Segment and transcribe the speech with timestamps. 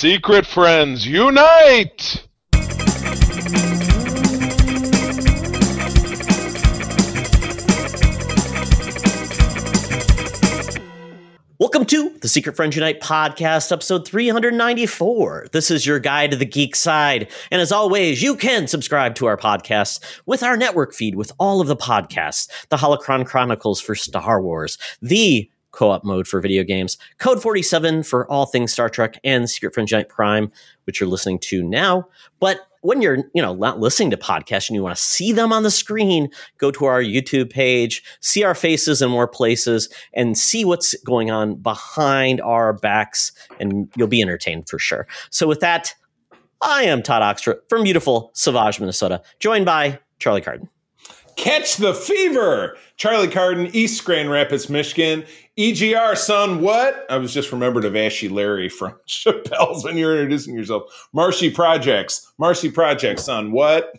[0.00, 2.26] Secret friends, unite!
[11.58, 15.48] Welcome to the Secret Friends Unite podcast, episode 394.
[15.52, 17.30] This is your guide to the geek side.
[17.50, 21.60] And as always, you can subscribe to our podcast with our network feed with all
[21.60, 26.64] of the podcasts the Holocron Chronicles for Star Wars, the co op mode for video
[26.64, 30.50] games, Code 47 for all things Star Trek, and Secret Friends Unite Prime,
[30.84, 32.06] which you're listening to now.
[32.38, 35.52] But when you're you know not listening to podcasts and you want to see them
[35.52, 40.36] on the screen go to our youtube page see our faces in more places and
[40.36, 45.06] see what's going on behind our backs and you'll be entertained for sure.
[45.30, 45.94] So with that
[46.62, 50.68] i am todd oxtra from beautiful savage minnesota joined by charlie carden
[51.40, 52.76] Catch the fever.
[52.98, 55.24] Charlie Carden, East Grand Rapids, Michigan.
[55.56, 57.06] EGR, son, what?
[57.08, 61.08] I was just remembered of Ashy Larry from Chappelle's when you're introducing yourself.
[61.14, 62.30] Marshy Projects.
[62.36, 63.94] Marcy Projects, son, what?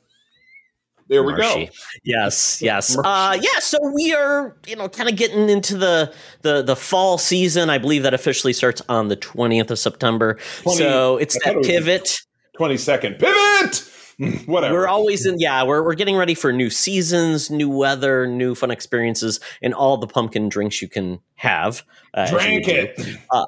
[1.07, 1.65] There we Marshy.
[1.65, 1.71] go.
[2.03, 2.95] Yes, yes.
[2.95, 7.17] Uh, yeah, so we are, you know, kind of getting into the, the the fall
[7.17, 7.71] season.
[7.71, 10.37] I believe that officially starts on the 20th of September.
[10.61, 12.21] 20, so it's that it pivot.
[12.57, 13.19] 22nd.
[13.19, 13.91] Pivot!
[14.45, 14.73] whatever.
[14.73, 18.71] We're always in, yeah, we're, we're getting ready for new seasons, new weather, new fun
[18.71, 21.83] experiences, and all the pumpkin drinks you can have.
[22.13, 22.99] Uh, Drink it.
[23.29, 23.45] Uh,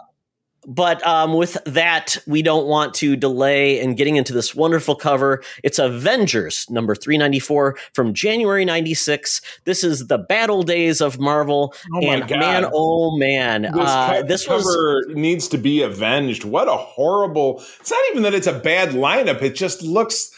[0.65, 5.43] but um, with that, we don't want to delay in getting into this wonderful cover.
[5.63, 9.41] It's Avengers number 394 from January 96.
[9.65, 11.73] This is the battle days of Marvel.
[11.93, 12.39] Oh and God.
[12.39, 13.63] man, oh man.
[13.63, 16.45] This, uh, co- this cover was, needs to be avenged.
[16.45, 17.61] What a horrible.
[17.79, 20.31] It's not even that it's a bad lineup, it just looks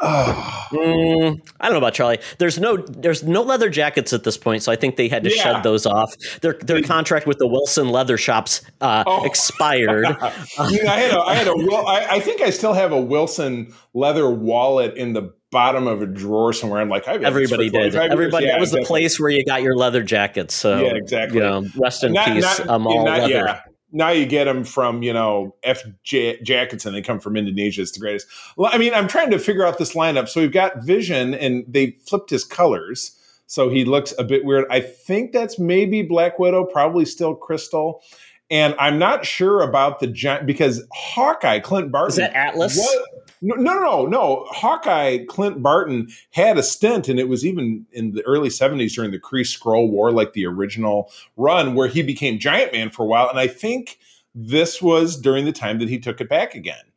[0.00, 2.18] mm, I don't know about Charlie.
[2.38, 5.34] There's no there's no leather jackets at this point, so I think they had to
[5.34, 5.42] yeah.
[5.42, 6.14] shed those off.
[6.40, 9.24] Their their contract with the Wilson Leather Shops uh, oh.
[9.24, 10.06] expired.
[10.58, 14.30] I, had a I had a I, I think I still have a Wilson leather
[14.30, 16.80] wallet in the bottom of a drawer somewhere.
[16.80, 17.94] I'm like, everybody did.
[17.96, 18.82] Everybody yeah, that was exactly.
[18.82, 20.54] the place where you got your leather jackets.
[20.54, 21.38] So yeah, exactly.
[21.38, 22.42] You know, rest in not, peace.
[22.42, 23.30] Not, um, all not, leather.
[23.30, 25.82] Yeah now you get them from you know F.
[26.02, 27.82] J- jackets and they come from Indonesia.
[27.82, 28.26] It's the greatest.
[28.56, 30.28] Well, I mean, I'm trying to figure out this lineup.
[30.28, 33.16] So we've got Vision, and they flipped his colors,
[33.46, 34.66] so he looks a bit weird.
[34.70, 38.02] I think that's maybe Black Widow, probably still Crystal.
[38.50, 42.10] And I'm not sure about the giant because Hawkeye, Clint Barton.
[42.10, 42.78] Is that Atlas?
[42.78, 43.08] What,
[43.40, 44.46] no, no, no, no.
[44.50, 49.10] Hawkeye, Clint Barton had a stint, and it was even in the early 70s during
[49.10, 53.06] the Kree Skrull War, like the original run, where he became Giant Man for a
[53.06, 53.28] while.
[53.28, 53.98] And I think
[54.34, 56.87] this was during the time that he took it back again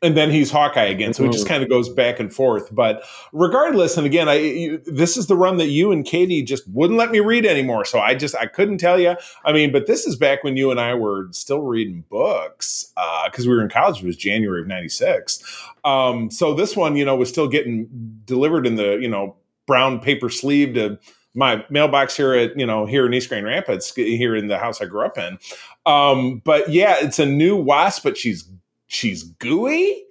[0.00, 1.12] and then he's Hawkeye again.
[1.12, 1.54] So he just mm-hmm.
[1.54, 2.72] kind of goes back and forth.
[2.72, 6.68] But regardless, and again, I you, this is the run that you and Katie just
[6.68, 7.84] wouldn't let me read anymore.
[7.84, 9.16] So I just I couldn't tell you.
[9.44, 12.92] I mean, but this is back when you and I were still reading books
[13.26, 14.02] because uh, we were in college.
[14.02, 15.42] It was January of '96.
[15.84, 17.88] Um, so this one, you know, was still getting
[18.24, 19.36] delivered in the you know
[19.66, 20.98] brown paper sleeve to
[21.34, 24.80] my mailbox here at you know here in East Grand Rapids, here in the house
[24.80, 25.38] I grew up in.
[25.86, 28.48] Um, but yeah, it's a new wasp, but she's
[28.88, 30.04] she's gooey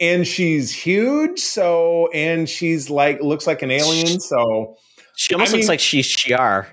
[0.00, 1.38] and she's huge.
[1.38, 4.20] So and she's like looks like an alien.
[4.20, 4.76] So
[5.16, 6.66] she almost I looks mean, like she's Shi'ar.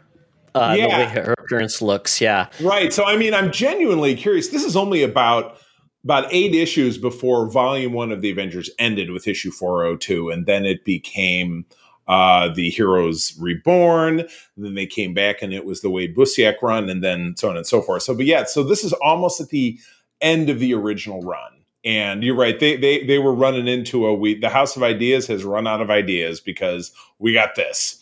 [0.55, 0.87] Uh, yeah.
[0.87, 2.47] the way her appearance looks, yeah.
[2.59, 2.91] Right.
[2.91, 4.49] So I mean, I'm genuinely curious.
[4.49, 5.57] This is only about
[6.03, 10.65] about eight issues before Volume One of the Avengers ended with issue 402, and then
[10.65, 11.65] it became
[12.07, 14.23] uh, the Heroes Reborn.
[14.57, 17.57] Then they came back, and it was the Wade Busiek run, and then so on
[17.57, 18.03] and so forth.
[18.03, 19.77] So, but yeah, so this is almost at the
[20.21, 21.51] end of the original run.
[21.85, 22.59] And you're right.
[22.59, 25.81] They they they were running into a we the House of Ideas has run out
[25.81, 28.01] of ideas because we got this.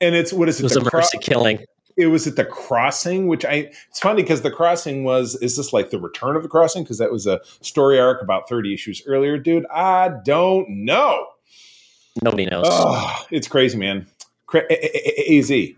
[0.00, 0.62] And it's what is it?
[0.62, 1.64] It was a mercy cro- killing.
[1.96, 5.70] It was at the crossing, which I it's funny because the crossing was is this
[5.72, 6.82] like the return of the crossing?
[6.82, 9.66] Because that was a story arc about 30 issues earlier, dude.
[9.66, 11.26] I don't know.
[12.22, 12.66] Nobody knows.
[12.68, 14.06] Oh, it's crazy, man.
[14.46, 14.66] Cra-
[15.30, 15.76] easy.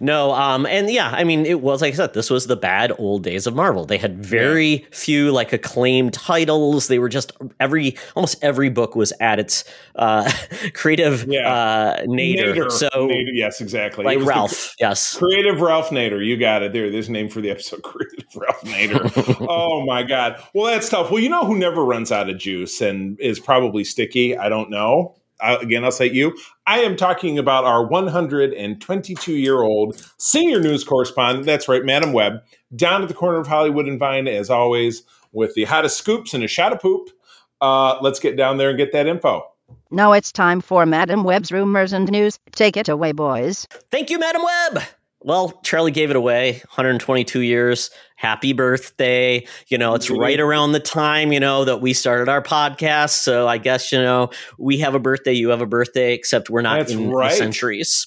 [0.00, 2.92] No, um, and yeah, I mean, it was like I said, this was the bad
[2.98, 3.84] old days of Marvel.
[3.84, 4.86] They had very yeah.
[4.92, 6.88] few like acclaimed titles.
[6.88, 9.64] They were just every almost every book was at its
[9.96, 10.30] uh,
[10.74, 11.52] creative yeah.
[11.52, 12.54] uh, nadir.
[12.54, 12.72] Nader.
[12.72, 14.04] So Nader, yes, exactly.
[14.04, 16.24] Like Ralph, the, yes, creative Ralph Nader.
[16.24, 16.72] You got it.
[16.72, 17.82] There, there's a name for the episode.
[17.88, 19.46] Creative Ralph Nader.
[19.48, 20.42] oh my god.
[20.54, 21.10] Well, that's tough.
[21.10, 24.36] Well, you know who never runs out of juice and is probably sticky.
[24.36, 26.36] I don't know again, I'll say you.
[26.66, 31.46] I am talking about our 122 year old senior news correspondent.
[31.46, 32.42] That's right, Madam Webb,
[32.76, 35.02] down at the corner of Hollywood and Vine, as always,
[35.32, 37.10] with the hottest scoops and a shot of poop.
[37.60, 39.44] Uh, let's get down there and get that info.
[39.90, 42.38] Now it's time for Madam Webb's rumors and news.
[42.52, 43.66] Take it away, boys.
[43.90, 44.82] Thank you, Madam Web.
[45.20, 47.90] Well, Charlie gave it away 122 years.
[48.14, 49.46] Happy birthday.
[49.66, 53.10] You know, it's right around the time, you know, that we started our podcast.
[53.10, 56.62] So I guess, you know, we have a birthday, you have a birthday, except we're
[56.62, 57.32] not That's in right.
[57.32, 58.06] centuries.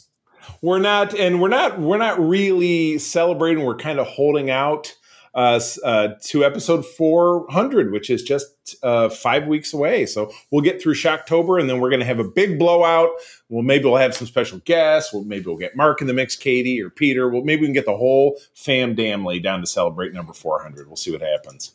[0.61, 3.65] We're not, and we're not, we're not really celebrating.
[3.65, 4.95] We're kind of holding out
[5.33, 10.05] uh, uh, to episode 400, which is just uh, five weeks away.
[10.05, 13.09] So we'll get through Shocktober, and then we're going to have a big blowout.
[13.49, 15.13] Well, maybe we'll have some special guests.
[15.13, 17.29] Well, maybe we'll get Mark in the mix, Katie or Peter.
[17.29, 20.87] Well, maybe we can get the whole fam damly down to celebrate number 400.
[20.87, 21.73] We'll see what happens.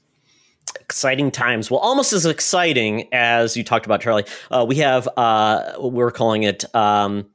[0.81, 1.71] exciting times.
[1.71, 4.25] Well, almost as exciting as you talked about, Charlie.
[4.51, 7.27] Uh, we have uh, we're calling it um,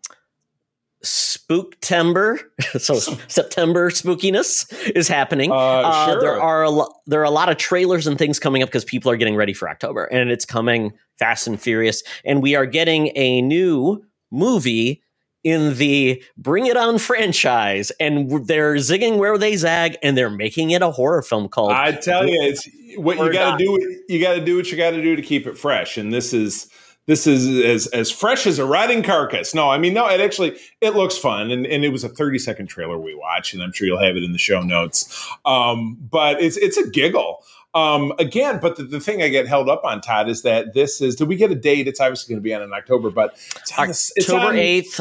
[1.03, 2.39] Spooktember.
[2.80, 2.95] so
[3.27, 5.51] September spookiness is happening.
[5.51, 6.21] Uh, sure.
[6.21, 8.86] There are a lo- there are a lot of trailers and things coming up because
[8.86, 12.03] people are getting ready for October, and it's coming fast and furious.
[12.24, 15.01] And we are getting a new movie
[15.44, 20.71] in the Bring It On franchise, and they're zigging where they zag, and they're making
[20.71, 21.71] it a horror film called.
[21.71, 24.04] I tell you, it's what you got to do.
[24.07, 25.97] You got to do what you got to do to keep it fresh.
[25.97, 26.69] And this is
[27.07, 29.53] this is as as fresh as a rotting carcass.
[29.53, 30.07] No, I mean no.
[30.07, 33.53] It actually it looks fun, and and it was a thirty second trailer we watched,
[33.53, 35.27] and I'm sure you'll have it in the show notes.
[35.45, 37.44] Um, but it's it's a giggle.
[37.74, 41.00] Um, again, but the, the thing I get held up on, Todd, is that this
[41.01, 41.15] is.
[41.15, 41.88] Did we get a date?
[41.88, 43.38] It's obviously going to be on in October, but
[43.77, 45.00] October eighth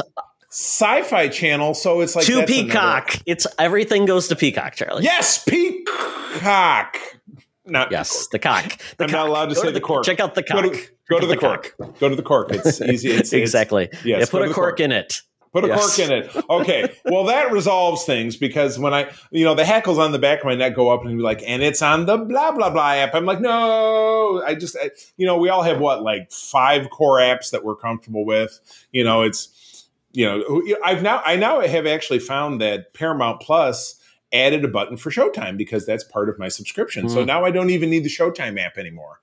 [0.49, 3.15] Sci-Fi Channel, so it's like to that's another- Peacock.
[3.25, 5.03] It's everything goes to Peacock, Charlie.
[5.03, 6.97] Yes, Peacock.
[7.65, 8.77] Not Yes, the cock.
[8.97, 9.11] The I'm cock.
[9.11, 10.03] not allowed to Go say the cork.
[10.05, 10.73] Check out the Go cock.
[10.73, 10.79] to,
[11.09, 11.75] go to the, the cork.
[11.99, 12.51] Go to the cork.
[12.51, 13.09] It's easy.
[13.09, 13.89] It's, it's- exactly.
[13.91, 14.79] yes, yeah, put a cork, cork.
[14.79, 15.13] in it.
[15.53, 15.79] Put a Yes.
[15.97, 16.45] cork in it.
[16.49, 16.95] Okay.
[17.05, 20.45] Well, that resolves things because when I, you know, the hackles on the back of
[20.45, 23.13] my neck go up and be like, and it's on the blah blah blah app.
[23.13, 24.41] I'm like, no.
[24.45, 27.75] I just, I, you know, we all have what like five core apps that we're
[27.75, 28.59] comfortable with.
[28.91, 33.95] You know, it's, you know, I've now, I now have actually found that Paramount Plus
[34.33, 37.09] added a button for Showtime because that's part of my subscription.
[37.09, 37.25] So Mm.
[37.27, 39.19] now I don't even need the Showtime app anymore.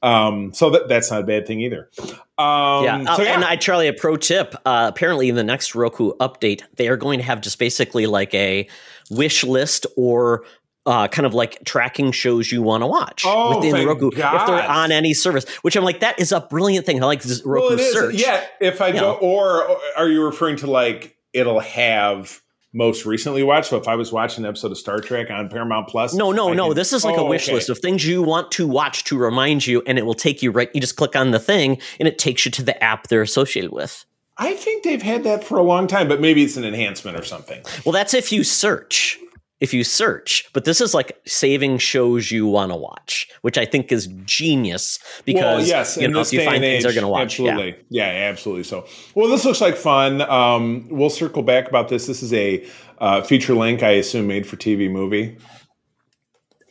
[0.00, 1.90] Um, so that that's not a bad thing either.
[1.98, 3.04] Um, yeah.
[3.08, 3.34] Uh, so yeah.
[3.34, 4.54] And I, Charlie, a pro tip.
[4.64, 8.32] Uh, apparently, in the next Roku update, they are going to have just basically like
[8.32, 8.68] a
[9.10, 10.44] wish list or
[10.86, 14.24] uh, kind of like tracking shows you want to watch Oh, within Roku if they're
[14.70, 15.44] on any service.
[15.62, 17.02] Which I'm like, that is a brilliant thing.
[17.02, 18.14] I like this Roku well, search.
[18.14, 22.40] Yeah, if I go, or, or are you referring to like it'll have
[22.72, 23.70] most recently watched?
[23.70, 26.50] So if I was watching an episode of Star Trek on Paramount Plus, No, no,
[26.50, 26.66] I no.
[26.68, 27.54] can- This is like a Oh, wish okay.
[27.54, 30.50] list of things you want to watch to remind you, and it will take you
[30.50, 30.70] right.
[30.74, 33.72] You just click on the thing, and it takes you to the app they're associated
[33.72, 34.04] with.
[34.36, 37.24] I think they've had that for a long time, but maybe it's an enhancement or
[37.24, 37.60] something.
[37.84, 39.18] Well, that's if you search.
[39.60, 43.64] If you search, but this is like saving shows you want to watch, which I
[43.64, 46.92] think is genius because well, yes, you know if you find and things age, they're
[46.92, 47.40] going to watch.
[47.40, 47.50] Yeah.
[47.50, 48.04] Absolutely, yeah.
[48.04, 48.64] absolutely.
[48.64, 50.22] So, well, this looks like fun.
[50.22, 52.06] Um, we'll circle back about this.
[52.06, 52.64] This is a
[52.98, 55.38] uh, feature length, I assume, made for TV movie.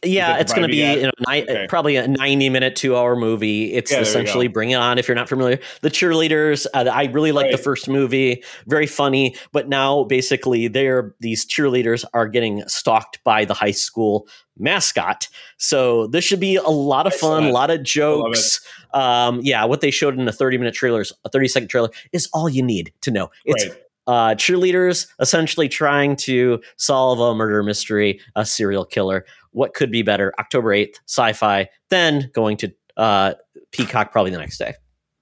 [0.04, 1.66] Yeah, it's going to be you know, ni- Okay.
[1.68, 3.74] probably a 90 minute, two hour movie.
[3.74, 4.48] It's Yeah, essentially.
[4.48, 5.60] Bring It On if you're not familiar.
[5.82, 9.36] The cheerleaders, uh, I really like the first movie, very funny.
[9.52, 14.28] But now basically, they're these cheerleaders are getting stalked by the high school
[14.58, 15.28] mascot.
[15.58, 18.62] So this should be a lot of fun, a lot of jokes.
[18.94, 22.28] Um, yeah, what they showed in the 30 minute trailers, a 30 second trailer, is
[22.34, 23.30] all you need to know.
[23.46, 23.78] It's Right.
[24.08, 29.26] uh, cheerleaders essentially trying to solve a murder mystery, a serial killer.
[29.52, 30.34] What could be better?
[30.40, 33.34] October 8th, sci fi, then going to uh,
[33.72, 34.74] Peacock probably the next day.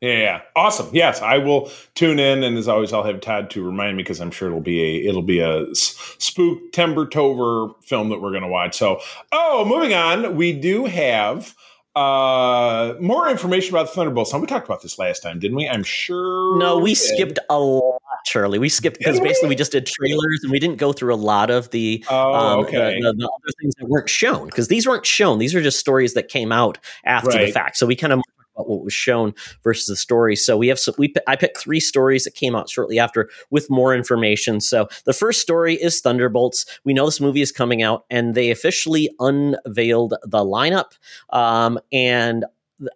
[0.02, 0.90] Yeah, yeah, awesome.
[0.92, 4.20] Yes, I will tune in, and as always, I'll have Todd to remind me because
[4.20, 8.44] I'm sure it'll be a it'll be a spook timber tover film that we're going
[8.44, 8.78] to watch.
[8.78, 9.00] So,
[9.32, 11.56] oh, moving on, we do have
[11.96, 14.34] uh more information about the Thunderbolts.
[14.34, 15.68] And we talked about this last time, didn't we?
[15.68, 16.58] I'm sure.
[16.60, 16.98] No, we did.
[16.98, 18.60] skipped a lot, Charlie.
[18.60, 21.50] We skipped because basically we just did trailers and we didn't go through a lot
[21.50, 23.00] of the Oh, um, okay.
[23.00, 25.40] the, the, the other things that weren't shown because these weren't shown.
[25.40, 27.78] These are just stories that came out after the fact.
[27.78, 28.22] So we kind of
[28.56, 30.36] about what was shown versus the story.
[30.36, 33.70] So we have some, we I picked three stories that came out shortly after with
[33.70, 34.62] more information.
[34.62, 36.66] So the first story is Thunderbolts.
[36.84, 40.92] We know this movie is coming out, and they officially unveiled the lineup.
[41.32, 42.46] Um, and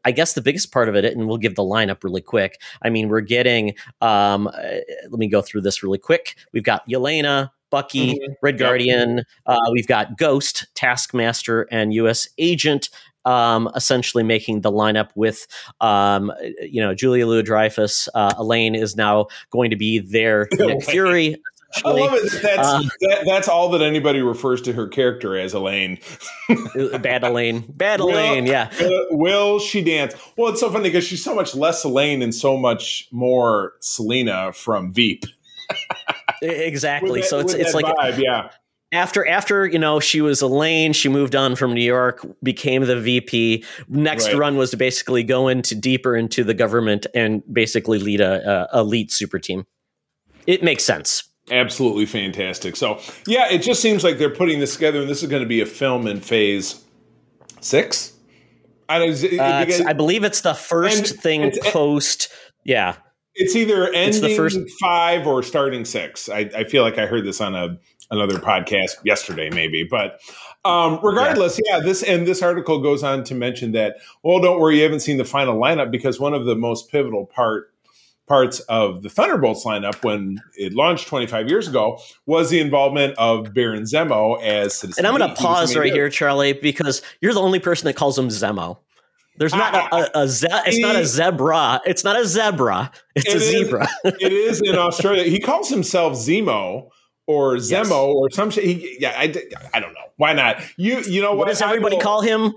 [0.03, 2.59] I guess the biggest part of it, and we'll give the lineup really quick.
[2.81, 3.75] I mean, we're getting.
[4.01, 4.51] Um, uh,
[5.09, 6.36] let me go through this really quick.
[6.53, 8.36] We've got Yelena, Bucky, Mhm.
[8.41, 8.57] Red.
[8.57, 9.24] Guardian.
[9.45, 12.27] Uh, we've got Ghost, Taskmaster, and U.S.
[12.38, 12.89] Agent.
[13.25, 15.45] Um, essentially making the lineup with,
[15.81, 16.31] um,
[16.62, 18.07] you know, Julia Louis Dreyfus.
[18.15, 21.36] Uh, Elaine is now going to be their Nick Fury.
[21.85, 22.31] I love it.
[22.31, 25.99] that That's Uh, that, that's all that anybody refers to her character as Elaine.
[27.01, 27.63] Bad Elaine.
[27.69, 28.45] Bad Will- Elaine.
[28.47, 28.71] Yeah.
[28.81, 30.13] Uh, will she dance?
[30.38, 34.51] Well, it's so funny because she's so much less Elaine and so much more Selina
[34.53, 35.25] from Veep.
[36.41, 37.11] exactly.
[37.19, 38.49] With so it's it's like vibe, yeah.
[38.91, 42.99] after after you know she was Elaine, she moved on from New York, became the
[42.99, 43.63] VP.
[43.88, 44.38] Next Right.
[44.38, 48.79] run was to basically go into deeper into the government and basically lead a, a
[48.79, 49.65] elite super team.
[50.47, 51.28] It makes sense.
[51.51, 52.75] Absolutely fantastic.
[52.75, 55.49] So yeah, it just seems like they're putting this together, and this is going to
[55.49, 56.83] be a film in phase
[57.61, 58.13] six.
[58.87, 62.29] I it, Uh, it's- because I believe it's the first And thing it's- post.
[62.63, 62.95] Yeah,
[63.35, 66.27] it's either ending the first- five or starting six.
[66.29, 67.77] I, I feel like I heard this on a
[68.11, 69.83] another podcast yesterday, maybe.
[69.83, 70.19] But
[70.65, 71.79] um, regardless, yeah.
[71.79, 73.97] This and this article goes on to mention that.
[74.23, 77.25] Well, don't worry, you haven't seen the final lineup because one of the most pivotal
[77.27, 77.71] part
[78.29, 83.53] parts of the Thunderbolts lineup when it launched 25 years ago was the involvement of
[83.53, 87.41] Baron Zemo as Citizen and I'm going to pause right here, Charlie, because you're the
[87.41, 88.77] only person that calls him Zemo.
[89.38, 91.81] There's not a, a, a ze- It's not a zebra.
[91.86, 92.91] It's not a zebra.
[93.15, 93.88] It's It a is- zebra.
[94.03, 95.24] it is in Australia.
[95.24, 96.89] He calls himself Zemo
[97.25, 97.91] or Zemo Yes.
[97.91, 98.65] or some shit.
[98.65, 99.33] He, yeah, I,
[99.74, 100.00] I don't know.
[100.17, 100.62] Why not?
[100.77, 101.39] You you know what?
[101.39, 102.53] what does everybody will- call him?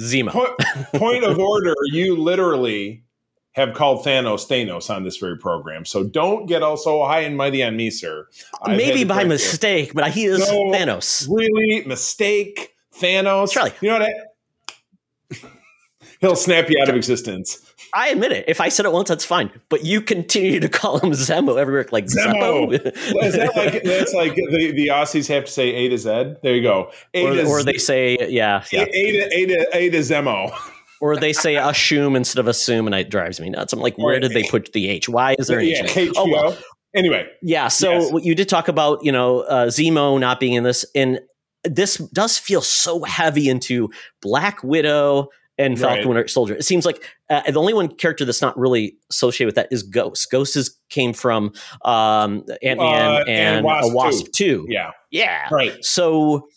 [0.00, 0.30] Zemo.
[0.30, 0.50] Point,
[0.94, 1.74] point of order.
[1.92, 3.04] You literally
[3.52, 5.84] have called Thanos Thanos on this very program.
[5.84, 8.28] So don't get all so high and mighty on me, sir.
[8.62, 9.28] I've Maybe by you.
[9.28, 10.70] mistake, but he is No.
[10.72, 11.28] Thanos.
[11.30, 13.50] Really mistake Thanos.
[13.52, 13.72] Charlie.
[13.80, 14.08] You know what?
[14.10, 15.46] I-
[16.20, 17.58] He'll snap you out of existence.
[17.94, 18.44] I admit it.
[18.48, 19.50] If I said it once, that's fine.
[19.68, 22.70] But you continue to call him Zemo everywhere, like Zemo.
[22.70, 23.22] Zemo.
[23.24, 26.34] Is that like that's like the, the Aussies have to say A to Z?
[26.42, 26.90] There you go.
[27.12, 28.84] A or, to or Z- they say, yeah, yeah.
[28.84, 30.52] A, a to A to A to Zemo.
[31.02, 33.72] Or they say assume instead of assume, and it drives me nuts.
[33.72, 35.08] I'm like, where did they put the H?
[35.08, 36.12] Why is there an yeah, H?
[36.16, 36.56] Oh, well.
[36.94, 37.66] Anyway, Yeah.
[37.68, 38.24] So Yes.
[38.24, 41.20] you did talk about, you know, uh, Zemo not being in this, and
[41.64, 43.90] this does feel so heavy into
[44.20, 45.28] Black Widow
[45.58, 46.06] and Falcon Right.
[46.06, 46.54] Winter Soldier.
[46.54, 49.82] It seems like uh, the only one character that's not really associated with that is
[49.82, 50.30] Ghost.
[50.30, 51.52] Ghost is came from
[51.84, 54.66] um, Ant Man Uh, and, and a Wasp Wasp too.
[54.68, 55.48] yeah, Yeah.
[55.50, 55.84] right.
[55.84, 56.48] So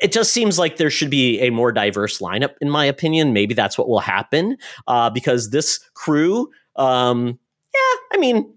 [0.00, 3.32] it just seems like there should be a more diverse lineup, in my opinion.
[3.32, 4.56] Maybe that's what will happen
[4.86, 7.38] uh, because this crew, um,
[7.74, 8.54] yeah, I mean,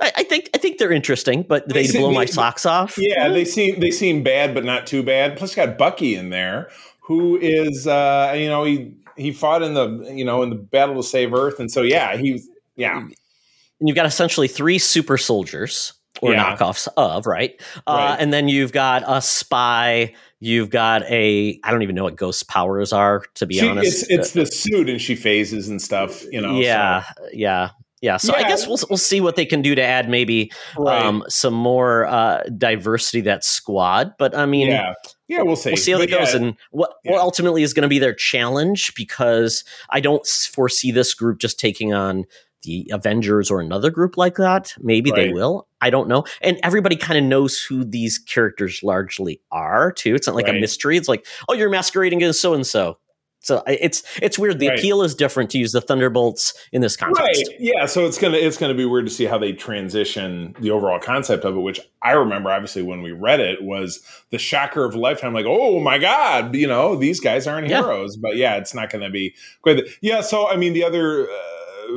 [0.00, 2.66] I, I think I think they're interesting, but they, They seem- blow my they- socks
[2.66, 2.96] off.
[2.98, 5.36] Yeah, they seem they seem bad, but not too bad.
[5.36, 6.68] Plus, you got Bucky in there,
[7.00, 10.96] who is uh, you know he he fought in the you know in the battle
[10.96, 12.42] to save Earth, and so yeah, he
[12.76, 16.56] yeah and you've got essentially three super soldiers or Yeah.
[16.56, 18.16] knockoffs of right, uh, Right.
[18.20, 20.14] and then you've got a spy.
[20.40, 24.10] You've got a I don't even know what ghost powers are to be She- honest.
[24.10, 26.24] it's it's the suit and she phases and stuff.
[26.30, 27.70] You know, yeah, yeah,
[28.02, 28.18] yeah.
[28.18, 31.02] So I guess we'll we'll see what they can do to add maybe right.
[31.02, 34.12] um, some more uh, diversity that squad.
[34.18, 34.92] But I mean, yeah,
[35.26, 35.70] yeah, we'll see.
[35.70, 37.12] we'll see how But that goes, yeah, and what Yeah.
[37.12, 41.58] what ultimately is going to be their challenge because I don't foresee this group just
[41.58, 42.26] taking on
[42.66, 44.74] the Avengers or another group like that.
[44.80, 45.66] Maybe they will.
[45.80, 46.24] I don't know.
[46.42, 50.14] And everybody kind of knows who these characters largely are too.
[50.14, 50.98] It's not like a mystery.
[50.98, 52.98] It's like, oh, you're masquerading as so and so.
[53.40, 54.58] So it's it's weird.
[54.58, 54.78] The Right.
[54.78, 57.44] appeal is different to use the Thunderbolts in this context.
[57.48, 57.56] Right.
[57.60, 57.86] Yeah.
[57.86, 61.44] So it's gonna it's gonna be weird to see how they transition the overall concept
[61.44, 64.98] of it, which I remember obviously when we read it was the shocker of a
[64.98, 65.32] lifetime.
[65.32, 67.82] Like, oh my god, you know these guys aren't Yeah.
[67.82, 68.16] heroes.
[68.16, 69.76] But yeah, it's not gonna be quite.
[69.76, 70.22] The, yeah.
[70.22, 71.36] So I mean, the other uh,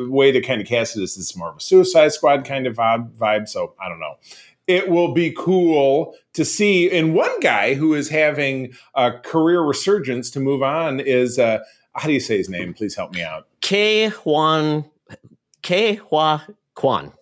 [0.10, 2.75] way to kind of cast it is it's more of a Suicide Squad kind of
[2.75, 3.12] vibe.
[3.13, 4.15] vibe so I don't know.
[4.67, 6.91] It will be cool to see.
[6.91, 11.60] And one guy who is having a career resurgence to move on is uh,
[11.93, 12.74] how do you say his name?
[12.74, 13.48] Please help me out.
[13.62, 14.86] K Juan
[15.62, 16.43] K Hua
[16.75, 17.13] Kwan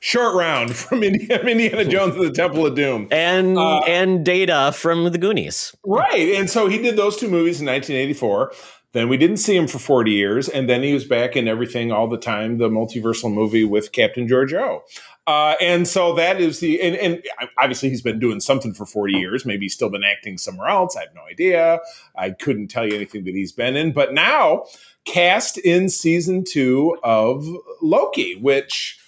[0.00, 3.08] Short round from Indiana, Indiana Jones and the Temple of Doom.
[3.10, 5.74] and Uh, and Data from the Goonies.
[5.84, 6.34] Right.
[6.36, 8.52] And so he did those two movies in 1984.
[8.96, 10.48] Then we didn't see him for 40 years.
[10.48, 14.26] And then he was back in everything all the time, the multiversal movie with Captain
[14.26, 14.80] Georgiou.
[15.26, 17.22] Uh, and so that is the, and, and
[17.58, 19.44] obviously he's been doing something for 40 years.
[19.44, 20.96] Maybe he's still been acting somewhere else.
[20.96, 21.80] I have no idea.
[22.16, 23.92] I couldn't tell you anything that he's been in.
[23.92, 24.64] But now,
[25.04, 27.46] cast in season two of
[27.82, 28.98] Loki, which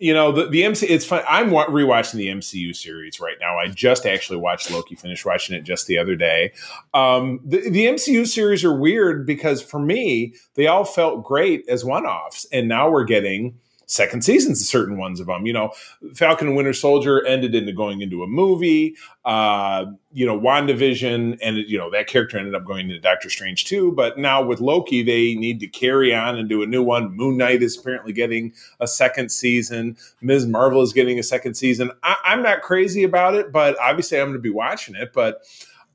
[0.00, 0.86] you know the the MC.
[0.86, 1.22] It's fun.
[1.28, 3.58] I'm rewatching the MCU series right now.
[3.58, 4.94] I just actually watched Loki.
[4.94, 6.52] Finished watching it just the other day.
[6.94, 11.84] Um, the the MCU series are weird because for me they all felt great as
[11.84, 13.58] one offs, and now we're getting
[13.90, 15.46] second seasons of certain ones of them.
[15.46, 15.72] You know,
[16.14, 18.96] Falcon and Winter Soldier ended into going into a movie.
[19.24, 23.64] Uh, you know, WandaVision, and you know that character ended up going into Doctor Strange
[23.64, 23.92] too.
[23.92, 27.16] But now with Loki, they need to carry on and do a new one.
[27.16, 29.96] Moon Knight is apparently getting a second season.
[30.20, 30.46] Ms.
[30.46, 31.90] Marvel is getting a second season.
[32.02, 35.12] I, I'm not crazy about it, but obviously I'm going to be watching it.
[35.12, 35.42] But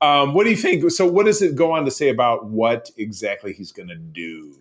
[0.00, 0.90] um, what do you think?
[0.90, 4.54] So, what does it go on to say about what exactly he's going to do?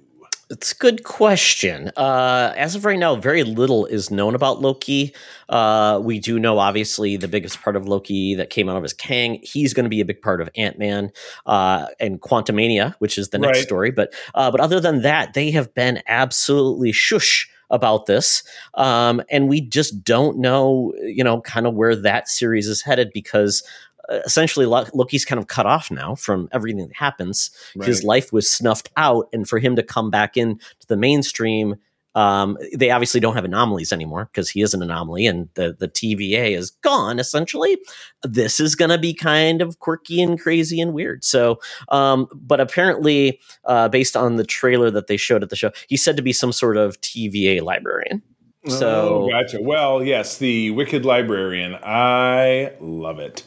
[0.51, 1.89] It's a good question.
[1.97, 5.11] Uh, as of right now, very little is known about Loki.
[5.49, 8.93] Uh, we do know, obviously, the biggest part of Loki that came out of is
[8.93, 9.39] Kang.
[9.41, 11.11] He's going to be a big part of Ant Man
[11.47, 13.63] uh, and Quantumania, which is the next Right.
[13.65, 13.89] story.
[13.91, 18.43] But uh, but other than that, they have been absolutely shush about this,
[18.75, 23.09] um, and we just don't know, you know, kind of where that series is headed
[23.15, 23.63] because.
[24.09, 27.49] Essentially, Lo- Loki's kind of cut off now from everything that happens
[27.87, 31.75] his life was snuffed out and for him to come back in to the mainstream
[32.15, 35.89] um, they obviously don't have anomalies anymore because he is an anomaly and the, the
[35.89, 37.77] TVA is gone essentially.
[38.23, 41.25] This is going to be kind of quirky and crazy and weird.
[41.25, 41.59] So,
[41.89, 46.05] um, but apparently, uh, based on the trailer that they showed at the show, he's
[46.05, 48.21] said to be some sort of TVA librarian.
[48.67, 49.61] So- oh, gotcha.
[49.61, 51.75] Well, yes, the Wicked Librarian.
[51.83, 53.43] I love it.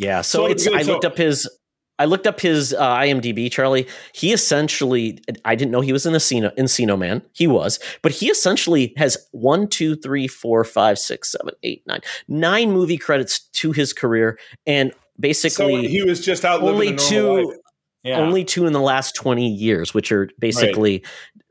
[0.00, 0.22] Yeah.
[0.22, 1.48] So, So, it's, okay, I so- looked up his.
[1.98, 3.86] I looked up his uh, IMDb, Charlie.
[4.14, 7.20] He essentially, I didn't know he was in Encino, Encino Man.
[7.34, 12.00] He was, but he essentially has one, two, three, four, five, six, seven, eight, nine,
[12.26, 16.96] nine movie credits to his career, and So basically he was just out living only
[16.96, 17.56] two, life.
[18.02, 18.18] Yeah.
[18.18, 21.04] only two in the last twenty years, which are basically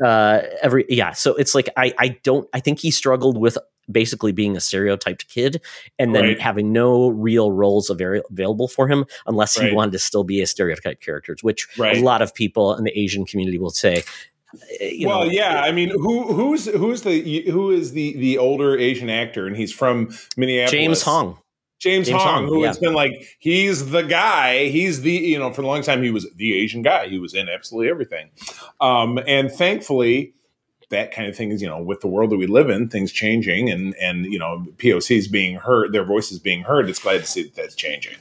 [0.03, 1.11] uh, every yeah.
[1.11, 3.57] So it's like I I don't I think he struggled with
[3.91, 5.61] basically being a stereotyped kid
[5.97, 6.39] and then Right.
[6.39, 9.73] having no real roles available for him unless he Right.
[9.75, 11.97] wanted to still be a stereotyped character, which Right.
[11.97, 14.03] a lot of people in the Asian community will say.
[14.53, 15.61] uh, you well, know, yeah.
[15.61, 19.71] I mean, who who's who's the who is the the older Asian actor, and he's
[19.71, 20.71] from Minneapolis.
[20.71, 21.37] James Hong.
[21.79, 22.67] James, James Hong, Hong, who yeah.
[22.67, 24.67] has been like he's the guy.
[24.67, 27.07] He's the you know for a long time he was the Asian guy.
[27.07, 28.29] He was in absolutely everything,
[28.81, 30.33] um, and thankfully
[30.89, 33.11] that kind of thing is you know with the world that we live in, things
[33.11, 36.89] changing and and you know POCs being heard, their voices being heard.
[36.89, 38.15] It's glad to see that that's changing.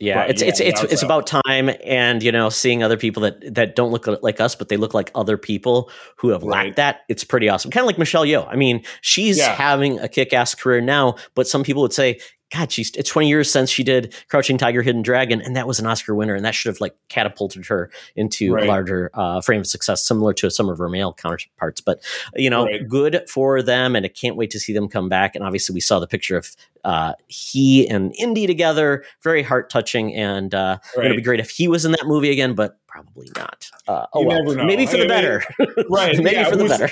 [0.00, 3.22] Yeah, But, it's yeah, it's it's it's about time, and you know, seeing other people
[3.22, 6.66] that that don't look like us, but they look like other people who have Right.
[6.66, 7.00] lacked that.
[7.08, 7.70] It's pretty awesome.
[7.70, 8.46] Kind of like Michelle Yeoh.
[8.50, 9.54] I mean, she's Yeah.
[9.54, 12.18] having a kick-ass career now, but some people would say,
[12.54, 15.80] God, she's it's 20 years since she did Crouching Tiger, Hidden Dragon, and that was
[15.80, 18.64] an Oscar winner, and that should have like catapulted her into Right.
[18.64, 21.80] a larger uh, frame of success, similar to some of her male counterparts.
[21.80, 22.00] But
[22.36, 22.88] you know, Right.
[22.88, 25.34] good for them, and I can't wait to see them come back.
[25.34, 30.14] And obviously, we saw the picture of uh, he and Indy together, very heart touching,
[30.14, 31.06] and uh, Right.
[31.06, 33.68] it'd be great if he was in that movie again, but probably not.
[33.88, 34.64] Uh, oh You well, never know.
[34.64, 35.42] maybe for I the mean, better.
[35.90, 36.88] right, maybe yeah, for the better.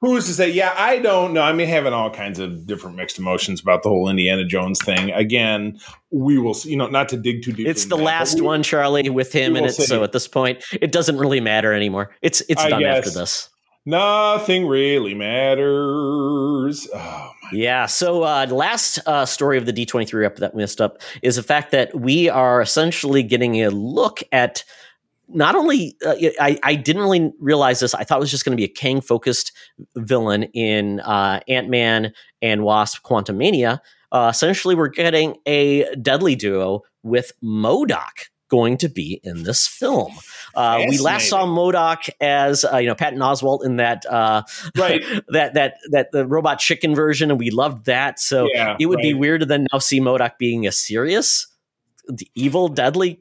[0.00, 0.50] Who's to say?
[0.50, 1.42] Yeah, I don't know.
[1.42, 5.12] I mean, having all kinds of different mixed emotions about the whole Indiana Jones thing.
[5.12, 5.78] Again,
[6.10, 6.70] we will see.
[6.70, 7.66] You know, not to dig too deep.
[7.68, 9.74] It's the that, last we- one, Charlie, with him we in it.
[9.74, 9.84] see.
[9.86, 12.10] So at this point, it doesn't really matter anymore.
[12.20, 13.48] It's it's I done after this.
[13.86, 16.88] Nothing really matters.
[16.94, 17.50] Oh, my.
[17.52, 17.84] Yeah.
[17.86, 21.42] So, uh, last uh, story of the D23 up that we missed up is the
[21.42, 24.64] fact that we are essentially getting a look at
[25.28, 27.94] not only, uh, I, I didn't really realize this.
[27.94, 29.52] I thought it was just going to be a Kang focused
[29.96, 33.80] villain in uh, Ant Man and Wasp Quantumania.
[34.12, 40.12] Uh, essentially, we're getting a deadly duo with MODOK going to be in this film.
[40.54, 44.42] Uh, we last saw MODOK as uh, you know Patton Oswalt in that uh,
[44.76, 45.02] Right.
[45.28, 48.20] that that that the robot chicken version, and we loved that.
[48.20, 51.48] So Yeah, it would be weird to then now see MODOK being a serious,
[52.34, 53.20] evil, deadly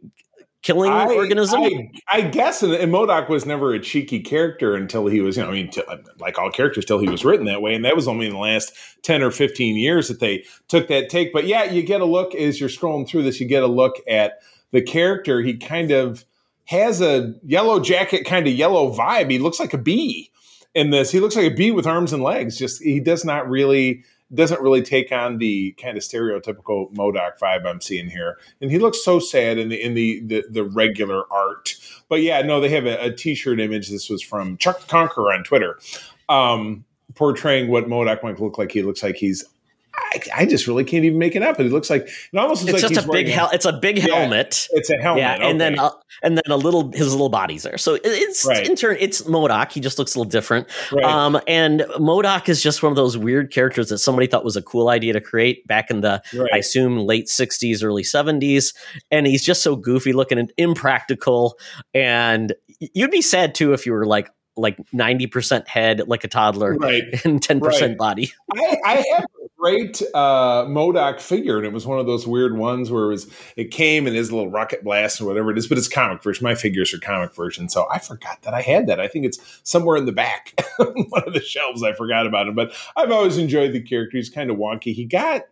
[0.64, 1.62] killing I, organism.
[1.62, 5.44] I, I guess, and, and MODOK was never a cheeky character until he was, you
[5.44, 7.86] know, I mean, t- uh, like all characters, till he was written that way, and
[7.86, 8.74] that was only in the last
[9.04, 11.32] ten or fifteen years that they took that take.
[11.32, 13.98] But yeah, you get a look as you're scrolling through this, you get a look
[14.08, 15.42] at the character.
[15.42, 16.26] He kind of
[16.66, 19.30] has a yellow jacket, kind of yellow vibe.
[19.30, 20.32] He looks like a bee
[20.74, 21.12] in this.
[21.12, 22.58] He looks like a bee with arms and legs.
[22.58, 24.04] Just he does not really
[24.36, 28.38] doesn't really take on the kind of stereotypical MODOK vibe I'm seeing here.
[28.62, 31.76] And he looks so sad in the in the the, the regular art.
[32.10, 33.90] But yeah, no, they have a, t-shirt image.
[33.90, 35.80] This was from Chuck Conqueror on Twitter,
[36.30, 36.84] um,
[37.16, 38.72] portraying what MODOK might look like.
[38.72, 39.44] He looks like he's.
[39.96, 41.60] I, I just really can't even make it up.
[41.60, 43.74] It looks like it almost looks it's like just he's a big hel- It's a
[43.74, 44.68] big Yeah, helmet.
[44.72, 45.22] It's a helmet.
[45.22, 45.84] Yeah, and then okay.
[45.86, 45.92] uh,
[46.24, 47.78] and then a little his little body's there.
[47.78, 48.68] So it- it's Right.
[48.68, 49.72] in turn it's MODOK.
[49.72, 50.68] He just looks a little different.
[50.92, 51.04] Right.
[51.06, 54.62] Um, and MODOK is just one of those weird characters that somebody thought was a
[54.64, 56.50] cool idea to create back in the Right.
[56.54, 58.74] I assume late '60s, early '70s.
[59.12, 61.58] And he's just so goofy looking and impractical.
[61.94, 66.76] And you'd be sad too if you were like like 90% head like a toddler
[66.76, 67.04] right.
[67.26, 67.98] and 10% Right.
[67.98, 68.32] body.
[68.54, 72.58] I, I have a great uh, MODOK figure, and it was one of those weird
[72.58, 75.68] ones where it was it came in his little rocket blast or whatever it is,
[75.68, 76.44] but it's comic version.
[76.44, 79.00] My figures are comic version, so I forgot that I had that.
[79.00, 81.82] I think it's somewhere in the back, one of the shelves.
[81.82, 84.18] I forgot about it, but I've always enjoyed the character.
[84.18, 84.94] He's kind of wonky.
[84.94, 85.44] He got.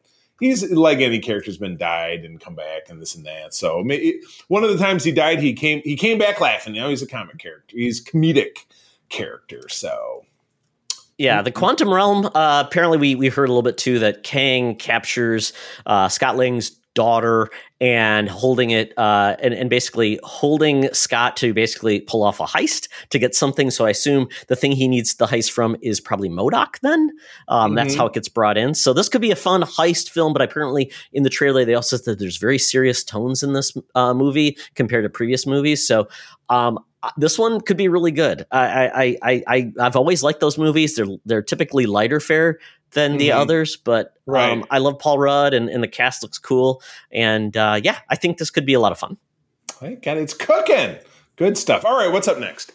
[0.42, 3.54] He's like any character's been died and come back and this and that.
[3.54, 3.82] So
[4.50, 6.76] one of the times he died, he came he came back laughing.
[6.76, 7.78] You know, he's a comic character.
[7.78, 8.66] He's comedic
[9.08, 9.70] character.
[9.70, 10.26] So
[11.22, 12.26] yeah, the quantum realm.
[12.26, 15.54] Uh, apparently, we we heard a little bit too that Kang captures
[15.86, 17.50] uh, Scott Lang's daughter
[17.80, 22.88] and holding it uh, and, and basically holding Scott to basically pull off a heist
[23.10, 23.72] to get something.
[23.72, 27.12] So I assume the thing he needs the heist from is probably MODOK Then
[27.48, 27.76] um, mm-hmm.
[27.76, 28.74] that's how it gets brought in.
[28.74, 30.34] So this could be a fun heist film.
[30.34, 33.76] But apparently in the trailer they also said that there's very serious tones in this
[33.96, 35.86] uh, movie compared to previous movies.
[35.86, 36.08] So
[36.50, 38.46] um, uh, this one could be really good.
[38.52, 40.96] I, I, I, I, I've always liked those movies.
[40.96, 42.60] They're they're typically lighter fare
[42.94, 43.20] than mm-hmm.
[43.20, 44.52] the others, but right.
[44.52, 46.82] um, I love Paul Rudd and, and, the cast looks cool.
[47.12, 49.18] And uh, yeah, I think this could be a lot of fun.
[49.80, 50.98] God, it's cooking.
[51.38, 51.86] Good stuff.
[51.86, 52.74] All right, what's up next?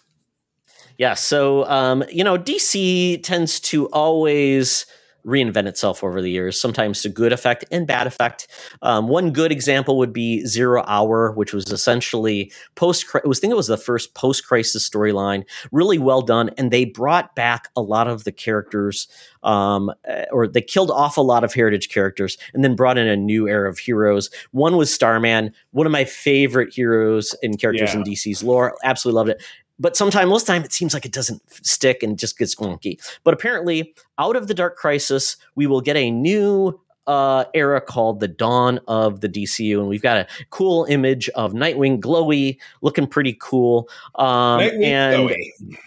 [0.99, 4.87] Yeah, so um, you know, DC tends to always
[5.27, 8.47] reinvent itself over the years, sometimes to good effect and bad effect.
[8.83, 13.07] Um, one good example would be Zero Hour, which was essentially post.
[13.15, 16.85] I was think it was the first post crisis storyline, really well done, and they
[16.85, 19.09] brought back a lot of the characters.
[19.43, 23.07] Um, eh, or they killed off a lot of heritage characters and then brought in
[23.07, 24.29] a new era of heroes.
[24.51, 28.01] One was Starman, one of my favorite heroes and characters yeah.
[28.01, 28.77] in DC's lore.
[28.83, 29.43] Absolutely loved it
[29.79, 33.35] but sometimes most time it seems like it doesn't stick and just gets wonky but
[33.35, 38.29] apparently out of the dark crisis we will get a new uh, era called the
[38.29, 43.37] dawn of the dcu and we've got a cool image of nightwing glowy looking pretty
[43.41, 45.79] cool um, and glowy.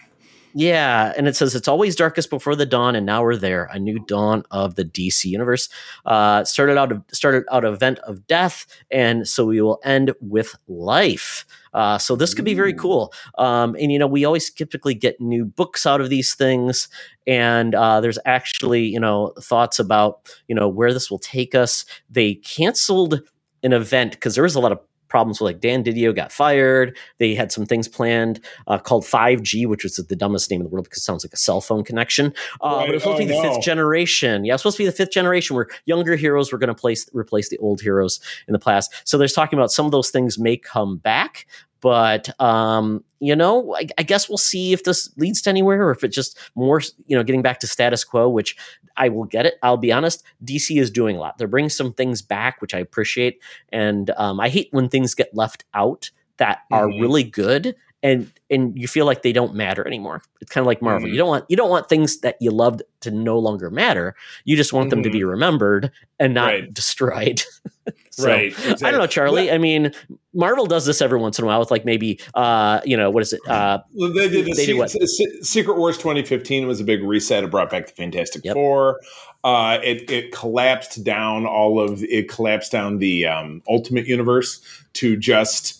[0.52, 3.66] Yeah, and it says it's always darkest before the dawn, and now we're there.
[3.72, 5.68] A new dawn of the DC universe.
[6.04, 10.56] Uh, started out of started out event of death, and so we will end with
[10.66, 11.46] life.
[11.72, 13.12] Uh, so this could be very cool.
[13.38, 16.88] Um, and you know, we always typically get new books out of these things,
[17.28, 21.84] and uh, there's actually you know thoughts about you know where this will take us.
[22.10, 23.20] They canceled
[23.62, 26.96] an event because there was a lot of problems with like Dan Didio got fired.
[27.18, 30.70] They had some things planned uh, called 5G, which was the dumbest name in the
[30.70, 32.32] world because it sounds like a cell phone connection.
[32.62, 32.86] Uh, right.
[32.86, 33.54] But it was supposed oh, to be the no.
[33.54, 34.44] fifth generation.
[34.44, 36.96] Yeah, it was supposed to be the fifth generation where younger heroes were going to
[37.12, 38.92] replace the old heroes in the past.
[39.04, 41.46] So there's talking about some of those things may come back,
[41.80, 45.90] but um, you know, I, I, guess we'll see if this leads to anywhere or
[45.90, 48.28] if it's just more, you know, getting back to status quo.
[48.28, 48.56] Which
[48.96, 49.54] I will get it.
[49.62, 50.22] I'll be honest.
[50.44, 51.38] DC is doing a lot.
[51.38, 55.34] They're bringing some things back, which I appreciate, and um, I hate when things get
[55.34, 56.74] left out that mm-hmm.
[56.74, 60.22] are really good and and you feel like they don't matter anymore.
[60.40, 61.06] It's kind of like Marvel.
[61.06, 61.12] Mm-hmm.
[61.12, 64.14] You don't want you don't want things that you loved to no longer matter.
[64.44, 64.90] You just want mm-hmm.
[64.90, 65.28] them to be mm-hmm.
[65.28, 66.74] remembered and not right.
[66.74, 67.42] destroyed.
[68.10, 68.46] so, right.
[68.46, 68.88] Exactly.
[68.88, 69.46] I don't know, Charlie.
[69.46, 69.54] Yeah.
[69.54, 69.92] I mean,
[70.32, 73.22] Marvel does this every once in a while with like maybe uh, you know, what
[73.22, 73.40] is it?
[73.46, 77.44] Uh, well, they did the they did Se- Secret Wars 2015 was a big reset.
[77.44, 78.54] It brought back the Fantastic yep.
[78.54, 79.00] Four.
[79.42, 84.60] Uh, it, it collapsed down all of it collapsed down the um, Ultimate Universe
[84.94, 85.79] to just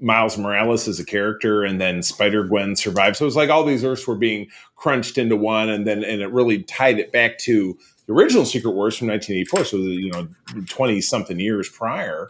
[0.00, 3.16] Miles Morales as a character, and then Spider Gwen survived.
[3.16, 6.22] So it was like all these Earths were being crunched into one, and then and
[6.22, 9.64] it really tied it back to the original Secret Wars from 1984.
[9.64, 10.28] So you know,
[10.66, 12.28] twenty something years prior.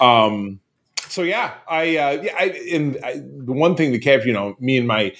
[0.00, 0.60] Um,
[1.08, 4.56] so yeah, I uh, yeah, I, and I, the one thing that kept you know
[4.60, 5.14] me and my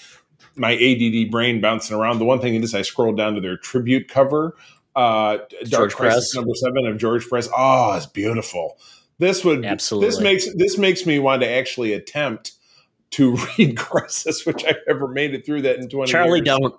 [0.57, 2.19] my ADD brain bouncing around.
[2.19, 4.57] The one thing is I scrolled down to their tribute cover,
[4.97, 7.49] uh, Dark Crisis number seven of George Pérez.
[7.57, 8.79] Oh, it's beautiful.
[9.21, 10.09] This would absolutely.
[10.09, 12.53] This makes this makes me want to actually attempt
[13.11, 16.11] to read Crisis, which I never made it through that in twenty.
[16.11, 16.47] Charlie, years.
[16.47, 16.75] don't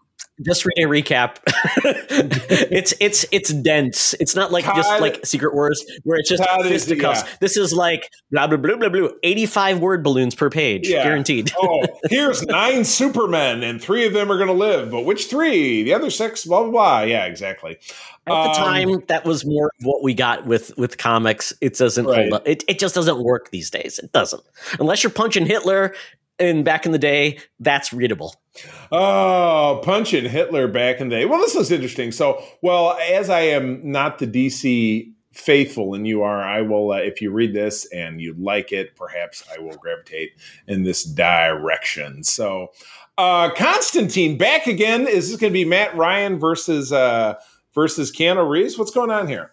[0.45, 1.37] just read a recap.
[2.71, 4.13] it's it's it's dense.
[4.19, 7.21] It's not like Todd, just like Secret Wars where it's just Todd fisticuffs.
[7.21, 7.35] Is, yeah.
[7.39, 9.09] This is like blah blah blah blah blah.
[9.23, 11.03] Eighty five word balloons per page, yeah.
[11.03, 11.51] guaranteed.
[11.57, 15.83] oh, here's nine Supermen, and three of them are going to live, but which three?
[15.83, 17.01] The other six, blah blah blah.
[17.01, 17.77] Yeah, exactly.
[18.27, 21.53] At um, the time, that was more of what we got with with comics.
[21.61, 22.21] It doesn't right.
[22.21, 22.47] hold up.
[22.47, 23.99] It, it just doesn't work these days.
[23.99, 24.43] It doesn't
[24.79, 25.93] unless you're punching Hitler
[26.41, 28.35] and back in the day, that's readable.
[28.91, 31.25] Oh, punching Hitler back in the day.
[31.25, 32.11] Well, this is interesting.
[32.11, 36.97] So, well, as I am not the DC faithful and you are, I will, uh,
[36.97, 40.31] if you read this and you like it, perhaps I will gravitate
[40.67, 42.23] in this direction.
[42.23, 42.71] So,
[43.17, 45.07] uh, Constantine back again.
[45.07, 47.35] Is this going to be Matt Ryan versus, uh,
[47.73, 48.77] versus Keanu Reeves?
[48.77, 49.51] What's going on here?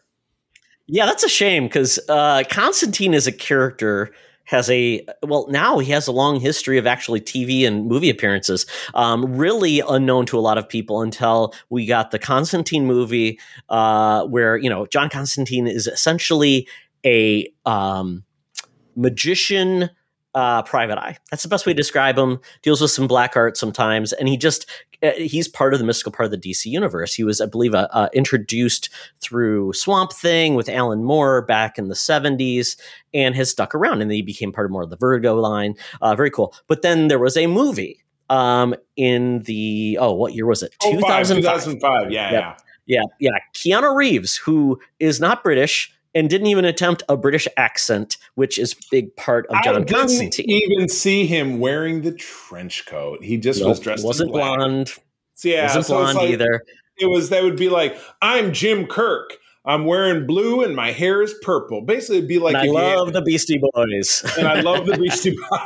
[0.86, 4.10] Yeah, that's a shame because uh, Constantine is a character
[4.48, 8.64] has a well now he has a long history of actually TV and movie appearances.
[8.94, 14.24] Um, really unknown to a lot of people until we got the Constantine movie, uh,
[14.24, 16.66] where you know John Constantine is essentially
[17.04, 18.24] a um,
[18.96, 19.90] magician
[20.38, 21.16] uh, private eye.
[21.32, 22.38] That's the best way to describe him.
[22.62, 24.70] Deals with some black art sometimes, and he just
[25.02, 27.12] uh, he's part of the mystical part of the DC universe.
[27.12, 28.88] He was, I believe, uh, uh, introduced
[29.20, 32.76] through Swamp Thing with Alan Moore back in the '70s,
[33.12, 34.00] and has stuck around.
[34.00, 35.74] And then he became part of more of the Vertigo line.
[36.00, 36.54] Uh, very cool.
[36.68, 40.72] But then there was a movie um, in the oh, what year was it?
[40.84, 41.42] 2005.
[41.42, 42.12] 2005.
[42.12, 43.38] Yeah, yeah, yeah, yeah.
[43.56, 48.72] Keanu Reeves, who is not British and didn't even attempt a British accent, which is
[48.72, 50.46] a big part of John I didn't Constantine.
[50.50, 53.22] even see him wearing the trench coat.
[53.24, 54.04] He just Nope, was dressed.
[54.04, 54.58] wasn't black.
[54.58, 54.92] blonde,
[55.34, 56.62] So, yeah, wasn't so blonde like- either.
[56.98, 59.38] It was that would be like I'm Jim Kirk.
[59.64, 61.82] I'm wearing blue and my hair is purple.
[61.82, 64.24] Basically, it'd be like I you had- love the Beastie Boys.
[64.38, 65.58] and I love the Beastie Boys.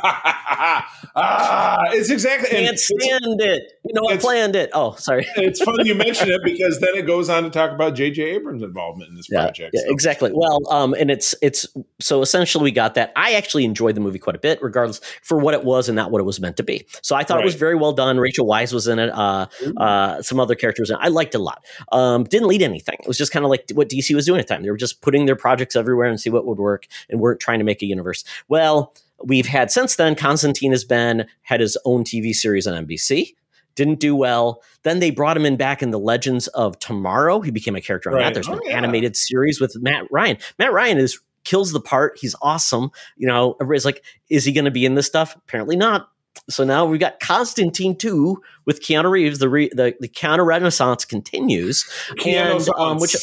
[1.15, 2.49] Ah, it's exactly.
[2.49, 3.73] Can't it's, stand it.
[3.85, 4.71] You know, I planned it.
[4.73, 5.27] Oh, sorry.
[5.35, 8.23] it's funny you mention it because then it goes on to talk about J.J.
[8.23, 9.71] Abrams' involvement in this Yeah, project.
[9.73, 9.91] yeah, so.
[9.91, 10.31] exactly.
[10.33, 11.67] Well, um, and it's it's
[11.99, 13.11] so essentially we got that.
[13.15, 16.09] I actually enjoyed the movie quite a bit, regardless for what it was and not
[16.09, 16.87] what it was meant to be.
[17.03, 18.17] So I thought it was very well done.
[18.17, 19.09] Rachel Weisz was in it.
[19.09, 19.45] Uh,
[19.77, 20.89] uh, some other characters.
[20.89, 20.99] In it.
[21.01, 21.63] I liked it a lot.
[21.91, 22.97] Um, didn't lead anything.
[22.99, 24.63] It was just kind of like what DC was doing at the time.
[24.63, 27.59] They were just putting their projects everywhere and see what would work, and weren't trying
[27.59, 28.23] to make a universe.
[28.47, 30.15] Well, we've had since then.
[30.15, 33.33] Constantine has been had his own TV series on NBC.
[33.75, 34.61] Didn't do well.
[34.83, 37.41] Then they brought him in back in the Legends of Tomorrow.
[37.41, 38.33] He became a character on that.
[38.35, 38.77] There's Oh, an yeah.
[38.77, 40.37] animated series with Matt Ryan.
[40.59, 42.17] Matt Ryan is kills the part.
[42.21, 42.91] He's awesome.
[43.17, 45.35] You know, everybody's like, is he going to be in this stuff?
[45.35, 46.07] Apparently not.
[46.49, 49.39] So now we've got Constantine 2 with Keanu Reeves.
[49.39, 51.85] The re, the, the Keanu Renaissance continues.
[52.25, 53.15] And, um, which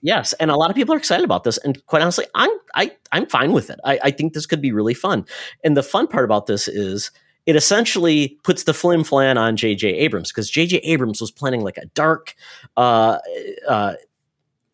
[0.00, 1.58] Yes, and a lot of people are excited about this.
[1.58, 3.80] And quite honestly, I'm I I'm fine with it.
[3.84, 5.24] I, I think this could be really fun.
[5.64, 7.10] And the fun part about this is
[7.46, 9.88] it essentially puts the flim flan on J.J.
[9.88, 10.78] Abrams because J.J.
[10.78, 12.34] Abrams was planning like a dark
[12.76, 13.18] uh,
[13.66, 13.94] uh,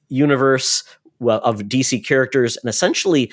[0.09, 0.85] universe
[1.21, 3.33] of DC characters, and essentially.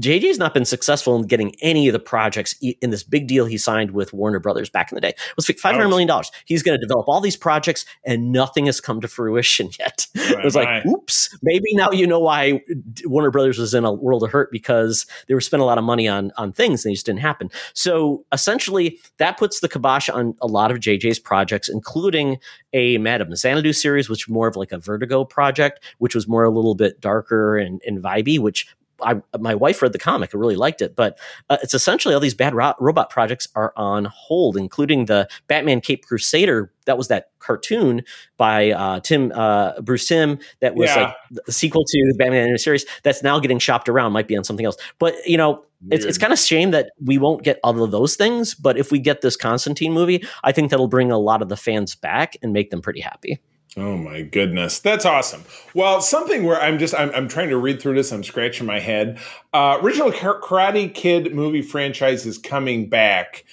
[0.00, 3.58] JJ's not been successful in getting any of the projects in this big deal he
[3.58, 5.10] signed with Warner Brothers back in the day.
[5.10, 6.08] It was $500 million.
[6.44, 10.06] He's going to develop all these projects and nothing has come to fruition yet.
[10.14, 10.86] it was like, right.
[10.86, 12.62] oops, maybe now you know why
[13.04, 15.84] Warner Brothers was in a world of hurt because they were spending a lot of
[15.84, 17.50] money on on things and they just didn't happen.
[17.74, 22.38] So essentially, that puts the kibosh on a lot of JJ's projects, including
[22.72, 26.44] a Madame Xanadu series, which was more of like a Vertigo project, which was more
[26.44, 28.66] a little bit darker and, and vibey, which
[29.02, 30.34] I, my wife read the comic.
[30.34, 33.72] I really liked it, but uh, it's essentially all these bad ro- robot projects are
[33.76, 36.72] on hold, including the Batman Cape Crusader.
[36.86, 38.02] That was that cartoon
[38.36, 41.02] by uh, Timm uh, Bruce Timm that was Yeah.
[41.30, 42.84] like the sequel to the Batman animated series.
[43.02, 44.12] That's now getting shopped around.
[44.12, 45.64] Might be on something else, but you know.
[45.90, 48.92] It's, it's kind of shame that we won't get all of those things, but if
[48.92, 52.36] we get this Constantine movie, I think that'll bring a lot of the fans back
[52.42, 53.40] and make them pretty happy.
[53.76, 55.44] Oh my goodness, that's awesome.
[55.74, 58.12] Well, something where I'm just I'm, I'm trying to read through this.
[58.12, 59.20] I'm scratching my head.
[59.52, 63.44] Uh, original Karate Kid movie franchise is coming back.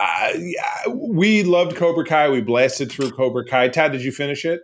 [0.00, 0.32] Uh,
[0.88, 2.30] we loved Cobra Kai.
[2.30, 3.68] We blasted through Cobra Kai.
[3.68, 4.62] Todd, did you finish it?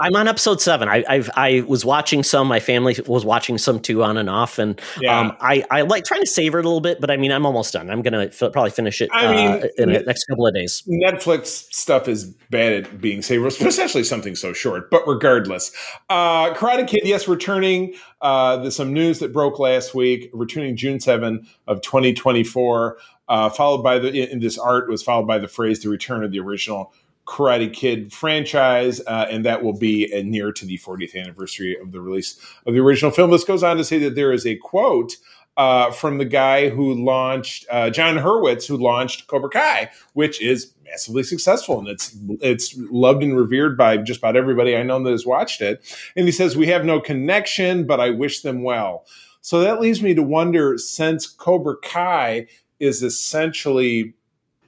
[0.00, 0.88] I'm on episode seven.
[0.88, 2.46] I, I've I was watching some.
[2.48, 4.58] My family was watching some too, on and off.
[4.58, 5.18] And Yeah.
[5.18, 7.44] um, I I like trying to savor it a little bit, but I mean, I'm
[7.46, 7.90] almost done.
[7.90, 9.10] I'm gonna f- probably finish it.
[9.12, 10.82] I mean, uh, in the next couple of days.
[10.88, 14.90] Netflix stuff is bad at being savable, especially something so short.
[14.90, 15.72] But regardless,
[16.10, 17.94] uh, Karate Kid, yes, returning.
[18.20, 20.30] Uh, there's some news that broke last week.
[20.32, 22.98] Returning June 7 of 2024.
[23.28, 26.32] Uh, followed by the in this art was followed by the phrase "the return of
[26.32, 26.92] the original."
[27.28, 31.92] Karate Kid franchise, uh, and that will be uh, near to the 40th anniversary of
[31.92, 33.30] the release of the original film.
[33.30, 35.16] This goes on to say that there is a quote
[35.58, 40.72] uh, from the guy who launched uh, Jon Hurwitz, who launched Cobra Kai, which is
[40.84, 45.10] massively successful and it's it's loved and revered by just about everybody I know that
[45.10, 45.82] has watched it.
[46.16, 49.04] And he says, "We have no connection, but I wish them well."
[49.42, 52.46] So that leaves me to wonder, since Cobra Kai
[52.80, 54.14] is essentially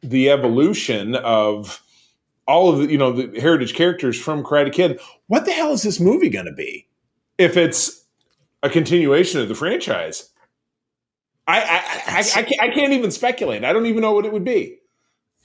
[0.03, 1.83] the evolution of
[2.51, 5.83] all of the you know the heritage characters from Karate Kid, what the hell is
[5.83, 6.87] this movie going to be?
[7.39, 8.05] If it's
[8.63, 10.29] a continuation of the franchise.
[11.47, 13.65] I I, I, I, can't, I can't even speculate.
[13.65, 14.77] I don't even know what it would be.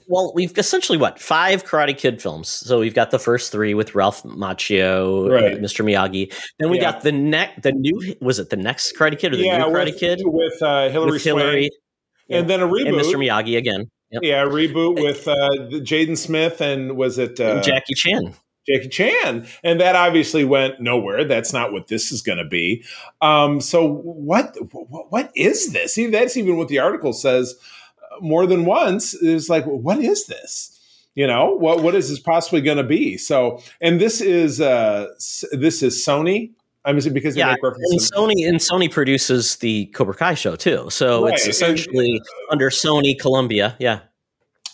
[0.08, 2.48] Well, we've essentially what five Karate Kid films.
[2.50, 5.54] So we've got the first three with Ralph Macchio, Right.
[5.54, 5.84] uh, Mr.
[5.84, 6.32] Miyagi.
[6.60, 6.92] Then we Yeah.
[6.92, 9.86] got the next, the new was it the next Karate Kid or the new Karate
[9.86, 11.72] with, Kid with uh, Hilary, with Hilary Swank,
[12.42, 12.88] and then a reboot.
[12.90, 13.16] and Mr.
[13.16, 14.22] Miyagi again, Yep.
[14.24, 15.50] Yeah, reboot with uh,
[15.82, 18.36] Jaden Smith and was it uh, and Jackie Chan.
[18.68, 21.24] Jackie Chan, and that obviously went nowhere.
[21.24, 22.84] That's not what this is going to be.
[23.22, 25.98] Um, so what, what what is this?
[25.98, 27.56] Even that's even what the article says
[28.00, 29.14] uh, more than once.
[29.14, 30.72] Is like, what is this?
[31.16, 33.18] You know, what what is this possibly going to be?
[33.18, 35.08] So, and this is uh,
[35.52, 36.52] this is Sony.
[36.86, 38.00] I'm assuming because they Yeah, make And.
[38.00, 40.88] Sony and Sony produces the Cobra Kai show too.
[40.90, 42.22] So it's Right, and- essentially
[42.52, 43.76] under Sony Columbia.
[43.80, 44.00] Yeah.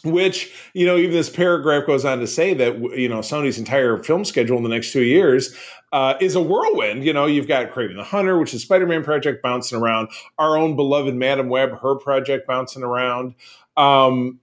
[0.03, 4.01] which you know even this paragraph goes on to say that you know sony's entire
[4.01, 5.55] film schedule in the next two years
[5.93, 9.43] uh, is a whirlwind you know you've got kraven the hunter which is spider-man project
[9.43, 10.07] bouncing around
[10.39, 13.35] our own beloved madam web her project bouncing around
[13.77, 14.39] um,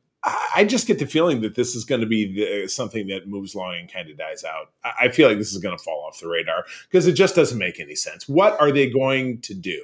[0.55, 3.55] I, just get the feeling that this is going to be the, something that moves
[3.55, 4.73] along and kind of dies out.
[4.85, 7.59] I, feel like this is going to fall off the radar because it just doesn't
[7.59, 8.29] make any sense.
[8.29, 9.81] What are they going to do?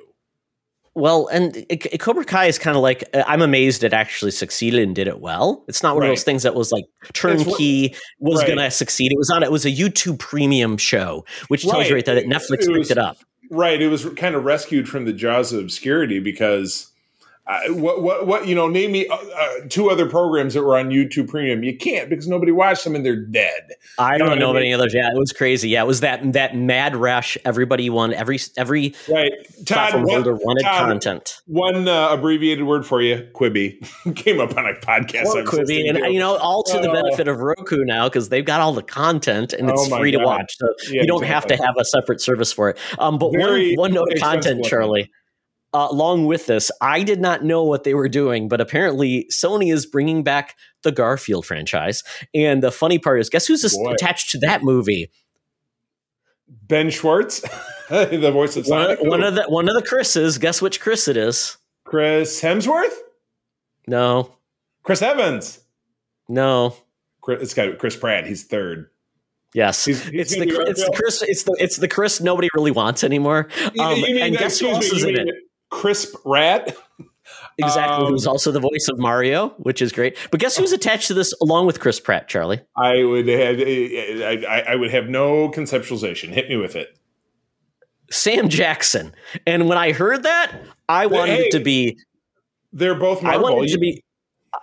[0.96, 4.30] Well, and it, it, Cobra Kai is kind of like uh, I'm amazed it actually
[4.30, 5.64] succeeded and did it well.
[5.66, 6.10] It's not one Right.
[6.10, 8.46] of those things that was like turnkey was right.
[8.46, 9.10] going to succeed.
[9.10, 9.42] It was on.
[9.42, 11.94] It was a YouTube Premium show, which tells you Right.
[11.94, 13.18] right there that Netflix It picked it up.
[13.50, 13.82] Right.
[13.82, 16.92] It was kind of rescued from the jaws of obscurity because
[17.46, 18.68] uh, what what what you know?
[18.68, 21.62] Name me uh, uh, two other programs that were on YouTube Premium.
[21.62, 23.68] You can't because nobody watched them and they're dead.
[23.98, 24.62] I know don't I know of mean?
[24.64, 24.94] any others.
[24.94, 25.68] Yeah, it was crazy.
[25.68, 27.36] Yeah, it was that that mad rush.
[27.44, 29.32] Everybody wanted every every Right.
[29.66, 31.40] Todd, platform one, holder wanted Todd, content.
[31.46, 33.76] one uh, abbreviated word for you: Quibi
[34.16, 35.26] came up on a podcast.
[35.26, 36.92] Or Quibi, and you know, all to the Oh.
[36.94, 40.18] benefit of Roku now because they've got all the content and it's Oh free to
[40.18, 40.56] watch.
[40.58, 42.78] So Yeah, you don't have to have a separate service for it.
[42.98, 44.64] Um, but Very one one note of content.
[44.64, 45.10] Charlie.
[45.74, 49.72] Uh, along with this, I did not know what they were doing, but apparently Sony
[49.72, 52.04] is bringing back the Garfield franchise.
[52.32, 53.92] And the funny part is, guess who's Boy.
[53.92, 55.10] attached to that movie?
[56.48, 57.40] Ben Schwartz,
[57.90, 59.00] the voice of One, Sonic.
[59.02, 60.38] one of the one of the Chris's.
[60.38, 61.56] Guess which Chris it is?
[61.84, 62.94] Chris Hemsworth,
[63.86, 64.36] No,
[64.82, 65.60] Chris Evans.
[66.28, 66.74] no.
[67.20, 68.26] Chris, it's got Chris Pratt.
[68.26, 68.90] He's third.
[69.54, 71.22] Yes, He's- he's it's the Chris- it's the Chris.
[71.22, 73.48] It's the it's the Chris nobody really wants anymore.
[73.78, 75.34] Um, You- you and guess who else me, is in mean it?
[75.74, 76.76] Crisp Rat.
[77.56, 80.18] Exactly, Um, who's also the voice of Mario, which is great.
[80.32, 82.60] But guess who's attached to this along with Chris Pratt, Charlie?
[82.76, 83.60] I would have.
[83.60, 86.30] I, I, I would have no conceptualization.
[86.30, 86.98] Hit me with it.
[88.10, 89.14] Sam Jackson.
[89.46, 90.52] And when I heard that,
[90.88, 91.96] I wanted Hey, it to be
[92.72, 93.54] They're both I Marvel.
[93.54, 94.04] wanted it to be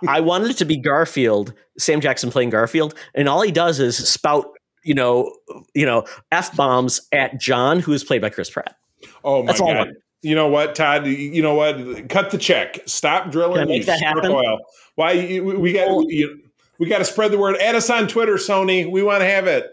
[0.06, 3.96] I wanted it to be Garfield, Sam Jackson playing Garfield, and all he does is
[4.08, 4.46] spout,
[4.84, 5.34] you know,
[5.74, 8.76] you know, F bombs at John, who is played by Chris Pratt.
[9.24, 9.94] oh my that's all I god!
[10.22, 11.06] You know what, Todd?
[11.06, 12.08] You know what?
[12.08, 12.80] Cut the check.
[12.86, 13.68] Stop drilling.
[13.68, 14.30] Make that happen?
[14.30, 14.58] Oil.
[14.94, 15.14] Why?
[15.14, 15.88] We- we got.
[16.08, 16.38] You,
[16.78, 16.98] we got oh.
[17.00, 17.56] to spread the word.
[17.60, 18.90] Add us on Twitter, Sony.
[18.90, 19.70] We want to have it.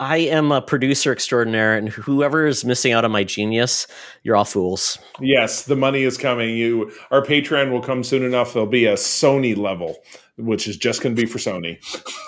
[0.00, 3.86] I am a producer extraordinaire, and whoever is missing out on my genius,
[4.24, 4.98] you're all fools.
[5.20, 6.56] Yes, the money is coming.
[6.56, 8.52] You, our Patreon will come soon enough.
[8.52, 9.96] There'll be a Sony level,
[10.36, 11.78] which is just going to be for Sony.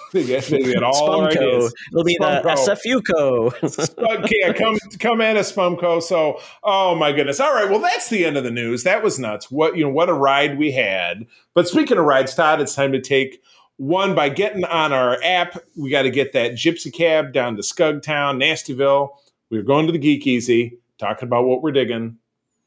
[0.12, 1.36] they get, they get all our Spumco.
[1.36, 1.74] ideas.
[1.92, 3.02] It'll be the Spumco.
[3.02, 4.14] SFU co.
[4.14, 6.02] okay, come come at us, Spumco.
[6.02, 7.40] So, oh my goodness.
[7.40, 8.84] All right, well, that's the end of the news.
[8.84, 9.50] That was nuts.
[9.50, 11.26] What you know, what a ride we had.
[11.54, 13.42] But speaking of rides, Todd, it's time to take
[13.76, 15.58] one by getting on our app.
[15.76, 19.10] We got to get that gypsy cab down to Skugtown, Nastyville.
[19.50, 22.18] We're going to the Geek Easy, talking about what we're digging.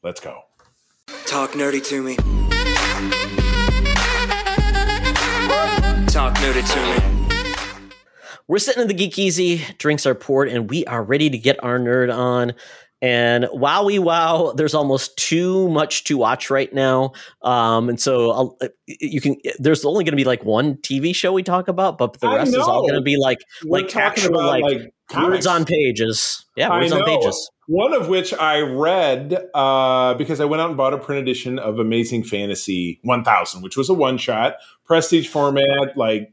[0.02, 0.42] Let's go.
[1.26, 2.39] Talk nerdy to me.
[6.12, 7.36] Talk to me.
[8.48, 11.62] We're sitting in the Geek Easy, drinks are poured, and we are ready to get
[11.62, 12.54] our nerd on.
[13.02, 17.12] And wowie wow, there's almost too much to watch right now.
[17.42, 19.36] Um, and so I'll, you can.
[19.58, 22.50] There's only going to be like one TV show we talk about, but the rest
[22.50, 25.64] is all going to be like We're like talking actual about, like, like, words on
[25.64, 26.44] pages.
[26.56, 27.50] Yeah, words on pages.
[27.66, 31.58] One of which I read uh, because I went out and bought a print edition
[31.58, 36.32] of Amazing Fantasy 1000, which was a one shot, prestige format, like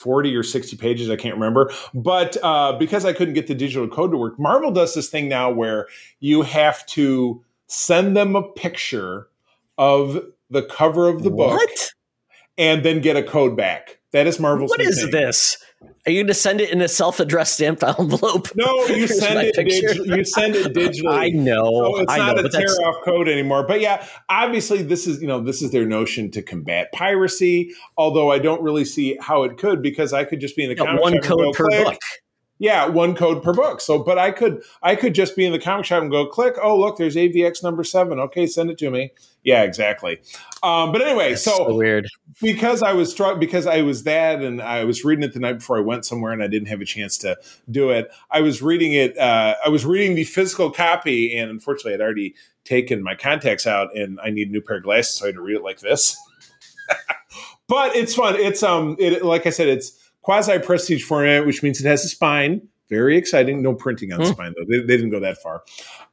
[0.00, 1.70] 40 or 60 pages, I can't remember.
[1.92, 5.28] But uh, because I couldn't get the digital code to work, Marvel does this thing
[5.28, 5.86] now where
[6.20, 9.28] you have to send them a picture
[9.78, 11.60] of the cover of the book
[12.58, 13.99] and then get a code back.
[14.12, 15.10] That is Marvel's What is thing.
[15.12, 15.56] this?
[16.06, 18.48] Are you going to send it in a self-addressed stamped envelope?
[18.56, 19.54] No, you send it.
[19.54, 19.94] picture.
[19.94, 21.14] Dig- you send it digitally.
[21.14, 21.64] I know.
[21.94, 23.64] So it's I not know, a tear that's off code anymore.
[23.66, 27.70] But yeah, obviously this is you know this is their notion to combat piracy.
[27.96, 30.84] Although I don't really see how it could because I could just be in the
[30.84, 31.84] one shop and go code per click.
[31.84, 31.98] book.
[32.60, 33.80] Yeah, one code per book.
[33.80, 36.56] So, but I could I could just be in the comic shop and go click.
[36.62, 38.20] Oh, look, there's AVX number seven.
[38.20, 39.12] Okay, send it to me.
[39.42, 40.20] Yeah, exactly.
[40.62, 42.06] Um, but anyway, so so weird.
[42.42, 45.54] because I was struck because I was that and I was reading it the night
[45.54, 47.38] before I went somewhere and I didn't have a chance to
[47.70, 48.12] do it.
[48.30, 49.16] I was reading it.
[49.16, 53.96] Uh, I was reading the physical copy, and unfortunately, I'd already taken my contacts out,
[53.96, 55.80] and I need a new pair of glasses, so I had to read it like
[55.80, 56.14] this.
[57.68, 58.36] but it's fun.
[58.36, 62.08] It's um, it like I said, it's quasi prestige format, which means it has a
[62.08, 62.62] spine.
[62.88, 63.62] Very exciting.
[63.62, 64.32] No printing on the Hmm.
[64.32, 64.64] spine though.
[64.68, 65.62] They, they didn't go that far.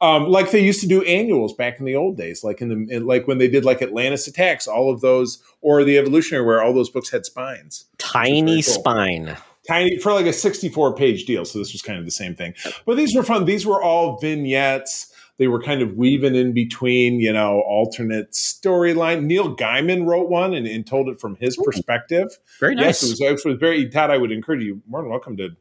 [0.00, 2.94] Um, like they used to do annuals back in the old days, like in the
[2.96, 6.62] in, like when they did like Atlantis Attacks, all of those, or the Evolutionary, where
[6.62, 8.74] all those books had spines, Tiny cool.
[8.74, 9.36] spine.
[9.66, 11.44] tiny for like a sixty-four page deal.
[11.44, 12.54] So this was kind of the same thing.
[12.86, 13.44] But these were fun.
[13.44, 15.12] These were all vignettes.
[15.38, 19.24] They were kind of weaving in between, you know, alternate storyline.
[19.24, 22.38] Neil Gaiman wrote one and, and told it from his perspective.
[22.60, 22.84] Very nice.
[22.84, 24.10] Yes, it was, it was very Todd.
[24.10, 25.56] I would encourage you more than welcome to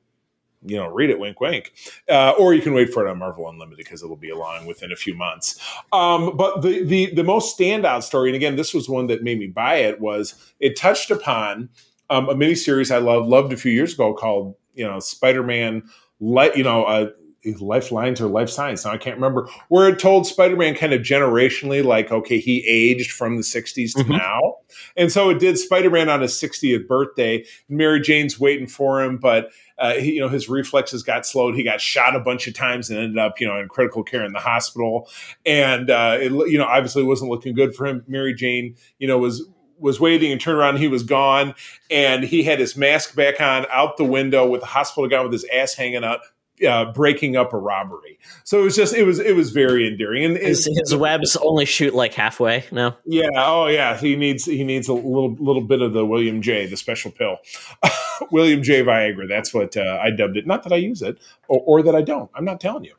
[0.65, 1.73] you know, read it, wink, wink.
[2.09, 4.91] Uh, or you can wait for it on Marvel Unlimited because it'll be along within
[4.91, 5.59] a few months.
[5.93, 9.39] Um, but the, the the most standout story, and again, this was one that made
[9.39, 11.69] me buy it, was it touched upon
[12.09, 15.83] um, a miniseries I loved loved a few years ago called you know Spider Man.
[16.19, 16.83] Let you know.
[16.83, 17.09] Uh,
[17.55, 19.47] lifelines or life science now i can't remember.
[19.69, 24.03] Where it told spider-man kind of generationally like okay he aged from the 60s to
[24.03, 24.17] Mhm.
[24.17, 24.55] now.
[24.95, 27.45] And so it did spider-man on his 60th birthday.
[27.69, 31.55] Mary jane's waiting for him but uh, he, you know his reflexes got slowed.
[31.55, 34.25] He got shot a bunch of times and ended up you know in critical care
[34.25, 35.07] in the hospital.
[35.45, 38.03] And uh, it, you know obviously wasn't looking good for him.
[38.07, 39.47] Mary jane you know was
[39.79, 41.53] was waiting and turned around and he was gone.
[41.91, 45.33] And he had his mask back on out the window with the hospital gown with
[45.33, 46.21] his ass hanging out
[46.67, 50.23] uh, breaking up a robbery so it was just it was it was very endearing
[50.25, 52.97] and, and His, his webs only shoot like halfway now.
[53.05, 53.29] yeah.
[53.35, 53.97] Oh, yeah.
[53.97, 56.65] He needs he needs a little little bit of the William J.
[56.65, 57.37] the special pill,
[58.31, 58.83] William J.
[58.83, 59.27] Viagra.
[59.27, 60.47] That's what uh, I dubbed it.
[60.47, 62.29] Not that I use it or, or that I don't.
[62.35, 62.93] I'm not telling you.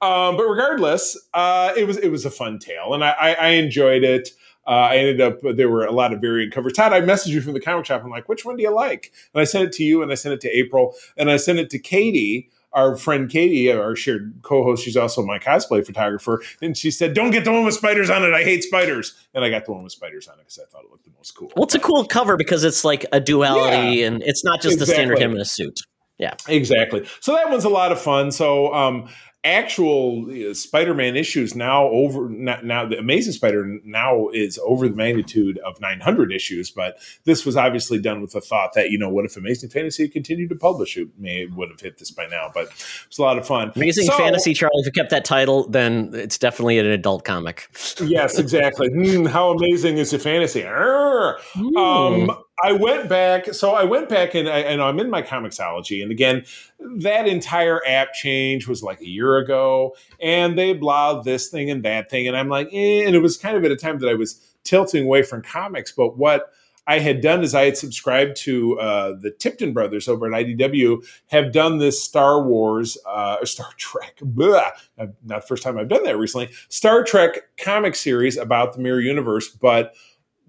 [0.00, 3.48] Um, but regardless, uh, it was it was a fun tale, and I, I, I
[3.48, 4.30] enjoyed it.
[4.66, 6.72] Uh, I ended up there were a lot of variant covers.
[6.72, 8.02] Todd, I messaged you from the comic shop.
[8.04, 9.12] I'm like, which one do you like?
[9.34, 11.58] And I sent it to you, and I sent it to April, and I sent
[11.58, 16.76] it to Katie our friend Katie, our shared co-host, she's also my cosplay photographer, and
[16.76, 18.32] she said, "Don't get the one with spiders on it.
[18.32, 20.84] I hate spiders." And I got the one with spiders on it because I thought
[20.84, 21.52] it looked the most cool.
[21.56, 24.86] Well, it's a cool cover because it's like a duality, and it's not just the
[24.86, 25.24] standard Exactly.
[25.24, 25.80] him in a suit.
[26.18, 27.06] Yeah, exactly.
[27.20, 28.30] So that one's a lot of fun.
[28.30, 29.08] So um,
[29.44, 35.58] actual Spider-Man issues now over now, now the Amazing Spider now is over the magnitude
[35.58, 39.24] of 900 issues, but this was obviously done with the thought that you know what
[39.24, 42.50] if Amazing Fantasy had continued to publish it may would have hit this by now,
[42.54, 42.66] but
[43.06, 43.72] it's a lot of fun.
[43.74, 44.80] Amazing So- fantasy, Charlie.
[44.80, 47.68] If you kept that title, then it's definitely an adult comic.
[48.00, 48.88] yes, exactly.
[48.88, 50.62] Hmm, how amazing is the fantasy?
[50.64, 51.76] Hmm.
[51.76, 52.30] Um,
[52.62, 56.02] I went back, so I went back and, I, and I'm in my Comixology.
[56.02, 56.44] and again,
[56.98, 61.84] that entire app change was like a year ago, and they blowed this thing and
[61.84, 64.08] that thing, and I'm like, eh, and it was kind of at a time that
[64.08, 66.52] I was tilting away from comics, but what
[66.86, 71.04] I had done is I had subscribed to uh, the Tipton brothers over at IDW
[71.28, 75.88] have done this Star Wars, uh, or Star Trek, blah, not the first time I've
[75.88, 79.94] done that recently, Star Trek comic series about the Mirror Universe, but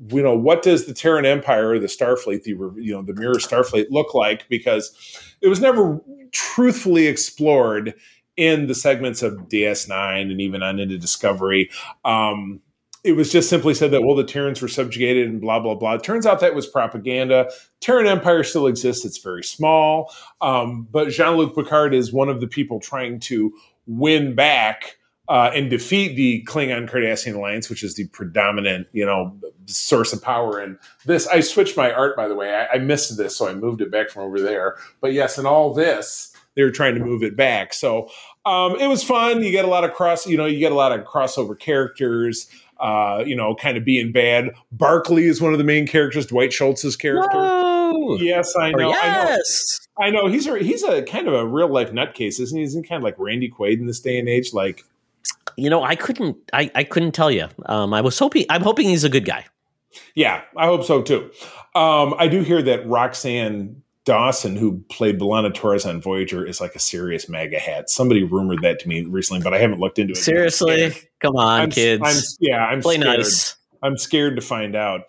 [0.10, 3.88] you know what does the Terran Empire, the Starfleet, the you know the Mirror Starfleet
[3.90, 4.48] look like?
[4.50, 4.96] Because
[5.42, 7.94] it was never truthfully explored
[8.36, 11.70] in the segments of DS9 and even on into Discovery.
[12.04, 12.62] Um,
[13.04, 15.94] it was just simply said that well the Terrans were subjugated and blah blah blah.
[15.96, 17.52] It turns out that was propaganda.
[17.82, 19.06] Terran Empire still exists.
[19.06, 23.54] It's very small, um, but Jean Luc Picard is one of the people trying to
[23.86, 24.98] win back
[25.30, 30.22] uh, and defeat the Klingon Cardassian alliance, which is the predominant, you know, source of
[30.22, 30.60] power.
[30.60, 32.54] And this, I switched my art, by the way.
[32.54, 34.76] I, I missed this, so I moved it back from over there.
[35.02, 37.74] But yes, in all this, they were trying to move it back.
[37.74, 38.10] So
[38.46, 39.44] um, it was fun.
[39.44, 42.48] You get a lot of cross, you know, you get a lot of crossover characters.
[42.80, 44.50] Uh, you know, kind of being bad.
[44.74, 46.26] Barkley is one of the main characters.
[46.26, 47.38] Dwight Schultz's character.
[47.38, 48.18] Whoa!
[48.18, 48.92] Yes, I know.
[48.92, 49.30] I know.
[49.30, 49.88] yes.
[49.98, 52.64] I know he's a he's a kind of a real life nutcase, isn't he?
[52.64, 54.54] Isn't he kind of like Randy Quaid in this day and age?
[54.54, 54.84] Like,
[55.58, 56.38] You know, I couldn't.
[56.52, 57.48] I, I couldn't tell you.
[57.68, 58.46] Um, I was hoping.
[58.50, 59.46] I'm hoping he's a good guy.
[60.16, 61.30] yeah, I hope so too.
[61.76, 66.76] Um, I do hear that Roxann Dawson, who played B'Elanna Torres on Voyager, is like
[66.76, 67.90] a serious MAGA hat.
[67.90, 70.18] Somebody rumored that to me recently, but I haven't looked into it.
[70.18, 72.02] Seriously, come on, I'm, kids.
[72.04, 73.18] I'm, yeah, I'm Play scared.
[73.18, 73.56] nice.
[73.82, 75.02] I'm scared to find out.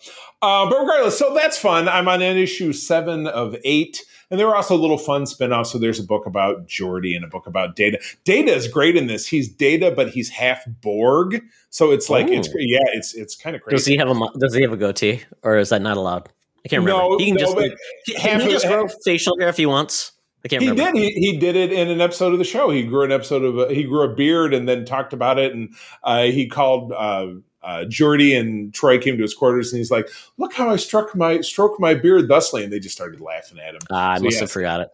[0.42, 1.88] Uh, but regardless, so that's fun.
[1.88, 4.02] I'm on issue seven of eight.
[4.34, 5.70] And there were also little fun spin-offs.
[5.70, 8.00] So there's a book about Geordi and a book about Data.
[8.24, 9.28] Data is great in this.
[9.28, 11.40] He's Data, but he's half Borg.
[11.70, 13.76] So it's like it's yeah, it's it's kind of crazy.
[13.76, 16.30] Does he have a Does he have a goatee, or is that not allowed?
[16.64, 17.10] I can't remember.
[17.10, 17.70] No, he can no, just but
[18.08, 20.10] can half he just grow facial hair if he wants.
[20.44, 20.98] I can't he remember.
[20.98, 21.14] did.
[21.14, 22.70] He, he did it in an episode of the show.
[22.70, 23.70] He grew an episode of.
[23.70, 25.54] he grew a beard and then talked about it.
[25.54, 27.34] And uh, he called uh,
[27.64, 30.08] uh, Geordi and Troi came to his quarters and he's like,
[30.38, 33.74] "Look how I struck my stroke my beard thusly." And they just started laughing at
[33.74, 33.80] him.
[33.90, 34.88] Ah, I So, must have forgot it.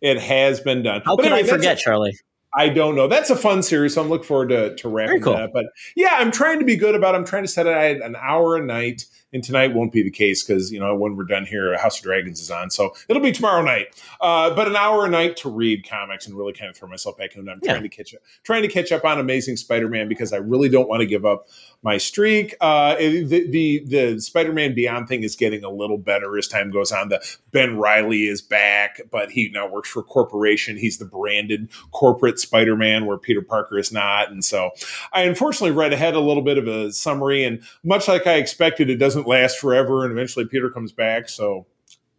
[0.00, 1.02] It has been done.
[1.04, 2.16] How But could anyway, I forget, a- Charlie?
[2.54, 3.08] I don't know.
[3.08, 5.34] That's a fun series, so I'm looking forward to, to wrapping Very cool.
[5.36, 5.50] that.
[5.54, 5.66] But
[5.96, 7.14] yeah, I'm trying to be good about.
[7.14, 7.18] it.
[7.18, 10.10] I'm trying to set it at an hour a night, and tonight won't be the
[10.10, 13.22] case because you know when we're done here, House of Dragons is on, so it'll
[13.22, 13.88] be tomorrow night.
[14.20, 17.16] Uh, but an hour a night to read comics and really kind of throw myself
[17.16, 17.48] back in.
[17.48, 17.72] I'm Yeah.
[17.72, 20.88] trying to catch up, trying to catch up on Amazing Spider-Man because I really don't
[20.88, 21.46] want to give up
[21.82, 22.54] my streak.
[22.60, 26.92] Uh, the the the Spider-Man Beyond thing is getting a little better as time goes
[26.92, 27.08] on.
[27.08, 27.20] The
[27.50, 30.76] Ben Reilly is back, but he now works for a corporation.
[30.76, 34.30] He's the branded corporate Spider-Man, where Peter Parker is not.
[34.30, 34.70] And so,
[35.12, 38.88] I unfortunately read ahead a little bit of a summary, and much like I expected,
[38.90, 41.28] it doesn't last forever, and eventually Peter comes back.
[41.28, 41.66] So.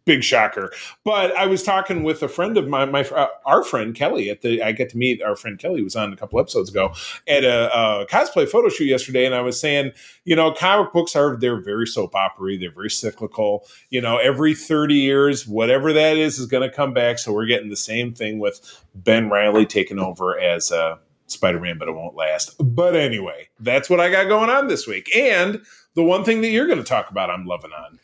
[0.06, 0.70] big shocker.
[1.02, 4.42] But I was talking with a friend of mine, my uh, our friend Kelly at
[4.42, 4.62] the.
[4.62, 6.92] I get to meet our friend Kelly was on a couple episodes ago
[7.26, 9.92] at a, a cosplay photo shoot yesterday, and I was saying,
[10.26, 13.64] you know, comic books are they're very soap opery, they're very cyclical.
[13.88, 17.18] You know, every thirty years, whatever that is, is going to come back.
[17.18, 20.70] So we're getting the same thing with Ben Reilly taking over as.
[20.70, 20.96] Uh,
[21.26, 22.54] Spider-Man, but it won't last.
[22.58, 25.14] But anyway, that's what I got going on this week.
[25.16, 25.62] And
[25.94, 27.98] the one thing that you're going to talk about, I'm loving on.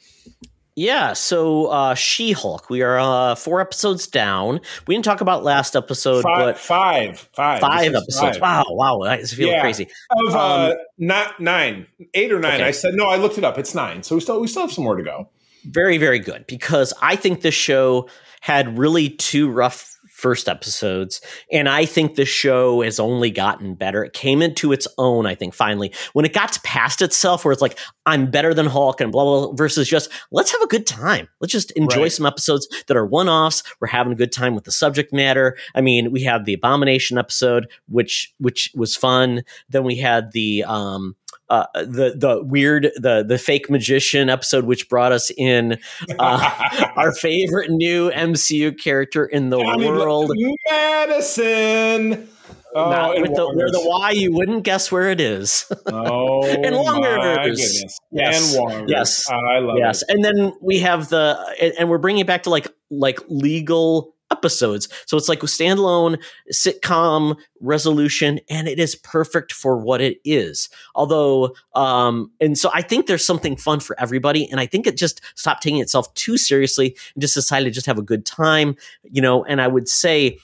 [0.77, 2.71] Yeah, so uh, She Hulk.
[2.71, 4.61] We are uh, four episodes down.
[4.87, 8.39] We didn't talk about last episode, Five, but five, five, five episodes.
[8.39, 8.41] five.
[8.41, 9.61] Wow, wow, that's feeling Yeah.
[9.61, 9.89] crazy.
[10.11, 12.55] Of uh, Um, not nine, eight or nine.
[12.55, 12.65] Okay.
[12.65, 13.07] I said no.
[13.09, 13.59] I looked it up.
[13.59, 14.03] It's nine.
[14.05, 15.29] So we still we still have some more to go.
[15.65, 18.09] Very, very good because I think this show
[18.41, 24.05] had really two rough first episodes, and I think the show has only gotten better.
[24.05, 25.93] It came into its own, I think, finally.
[26.13, 29.47] When it got past itself, where it's like, I'm better than Hulk and blah, blah,
[29.47, 31.29] blah, versus just, let's have a good time.
[31.41, 32.13] Let's just enjoy Right.
[32.13, 33.63] some episodes that are one offs.
[33.81, 35.57] We're having a good time with the subject matter.
[35.75, 39.43] I mean, we had the Abomination episode, which which was fun.
[39.69, 41.17] Then we had the um
[41.49, 45.79] uh, the the weird the the fake magician episode, which brought us in
[46.19, 50.33] uh, our favorite new MCU character in the Johnny world.
[50.69, 52.29] Madison.
[52.73, 54.01] Oh, Not with the, where the Wongers.
[54.01, 55.71] Y you wouldn't guess where it is.
[55.87, 57.37] Oh, and Wongers.
[57.43, 57.99] goodness.
[58.13, 58.55] Yes.
[58.55, 58.89] And Wongers.
[58.89, 59.29] Yes.
[59.29, 60.11] I love yes, it.
[60.11, 64.15] and then we have the and, and we're bringing it back to like like legal
[64.31, 64.89] episodes.
[65.07, 66.19] So it's like a standalone
[66.53, 70.69] sitcom resolution, and it is perfect for what it is.
[70.95, 74.97] Although, um, and so I think there's something fun for everybody, and I think it
[74.97, 78.77] just stopped taking itself too seriously and just decided to just have a good time,
[79.05, 79.45] you know.
[79.45, 80.39] And I would say.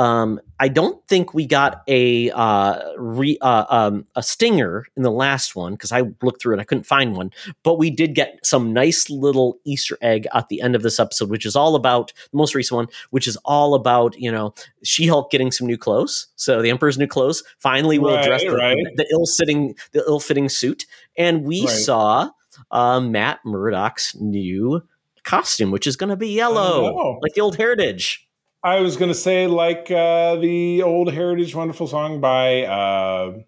[0.00, 5.10] Um, I don't think we got a uh, re, uh, um, a stinger in the
[5.10, 6.60] last one because I looked through it.
[6.60, 7.30] I couldn't find one,
[7.62, 11.28] but we did get some nice little Easter egg at the end of this episode,
[11.28, 15.06] which is all about the most recent one, which is all about you know She
[15.06, 16.28] Hulk getting some new clothes.
[16.36, 18.76] So the Emperor's new clothes finally will Right, address the, right.
[18.96, 20.86] the ill sitting, the ill fitting suit,
[21.18, 21.68] and we Right.
[21.68, 22.30] saw
[22.70, 24.82] uh, Matt Murdock's new
[25.24, 28.26] costume, which is going to be yellow, like the old Heritage.
[28.62, 33.38] I was going to say like uh, the old Heritage Wonderful song by uh,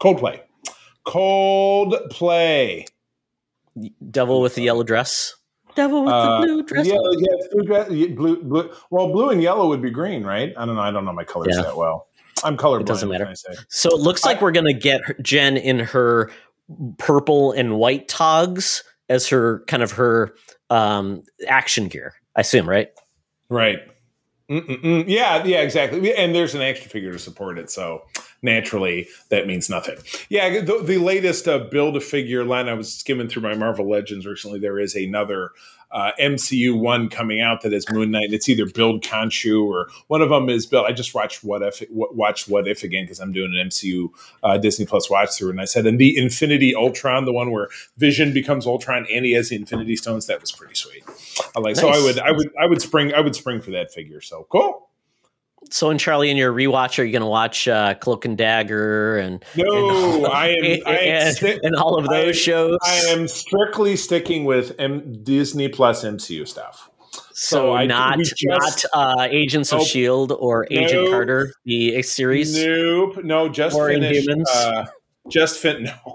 [0.00, 0.40] Coldplay.
[1.06, 2.86] Coldplay.
[4.10, 5.34] Devil with the yellow dress.
[5.74, 6.86] Devil with Uh, the blue dress.
[6.86, 8.70] Yeah, yeah, blue, dress- blue, blue.
[8.90, 10.52] Well, blue and yellow would be green, right?
[10.56, 10.82] I don't know.
[10.82, 11.62] I don't know my colors Yeah.
[11.62, 12.08] that well.
[12.44, 12.80] I'm colorblind.
[12.82, 13.30] It doesn't what can matter.
[13.30, 13.60] I say?
[13.68, 16.30] So it looks like I- we're gonna get Jen in her
[16.98, 20.34] purple and white togs as her kind of her
[20.70, 22.14] um, action gear.
[22.36, 22.88] I assume, right?
[23.48, 23.78] Right.
[24.50, 25.04] Mm-mm-mm.
[25.06, 26.14] Yeah, yeah, exactly.
[26.14, 28.02] And there's an action figure to support it, so
[28.42, 29.96] naturally that means nothing.
[30.28, 32.68] Yeah, the, the latest uh, build a figure line.
[32.68, 34.58] I was skimming through my Marvel Legends recently.
[34.58, 35.52] There is another
[35.92, 38.24] uh, MCU one coming out that is Moon Knight.
[38.24, 40.84] And it's either Build Khonshu or one of them is Bill.
[40.84, 44.08] I just watched What If wa- watched What If again because I'm doing an MCU
[44.42, 47.68] uh, Disney Plus watch through, and I said, and the Infinity Ultron, the one where
[47.98, 51.04] Vision becomes Ultron and he has the Infinity Stones, that was pretty sweet.
[51.56, 51.76] I like.
[51.76, 54.20] So I would, I would, I would spring, I would spring for that figure.
[54.20, 54.88] So cool.
[55.70, 59.16] So, in Charlie, in your rewatch, are you going to watch uh, Cloak and Dagger
[59.16, 62.76] and No, and, I am, I am and, sti- and all of I- those shows?
[62.84, 66.90] I am strictly sticking with M- Disney Plus MCU stuff.
[67.10, 69.88] so so I- not just- not uh, Agents of Nope.
[69.88, 71.10] Shield or Agent Nope.
[71.10, 72.54] Carter, the series.
[72.54, 74.28] Nope, no, just Or finished.
[74.28, 74.44] Inhumans?
[74.54, 74.84] Uh,
[75.28, 75.90] just fin.
[76.04, 76.14] No,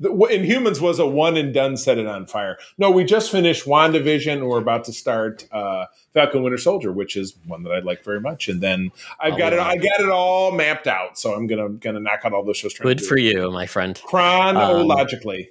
[0.00, 0.30] God.
[0.30, 1.76] humans was a one and done.
[1.76, 2.58] Set it on fire.
[2.78, 4.34] No, we just finished Wandavision.
[4.34, 8.04] and We're about to start uh, Falcon Winter Soldier, which is one that I like
[8.04, 8.48] very much.
[8.48, 9.58] And then I've Oh, got it.
[9.58, 11.18] I got it all mapped out.
[11.18, 12.74] So I'm gonna gonna knock out all those shows.
[12.74, 14.00] Good for you, my friend.
[14.04, 15.50] chronologically.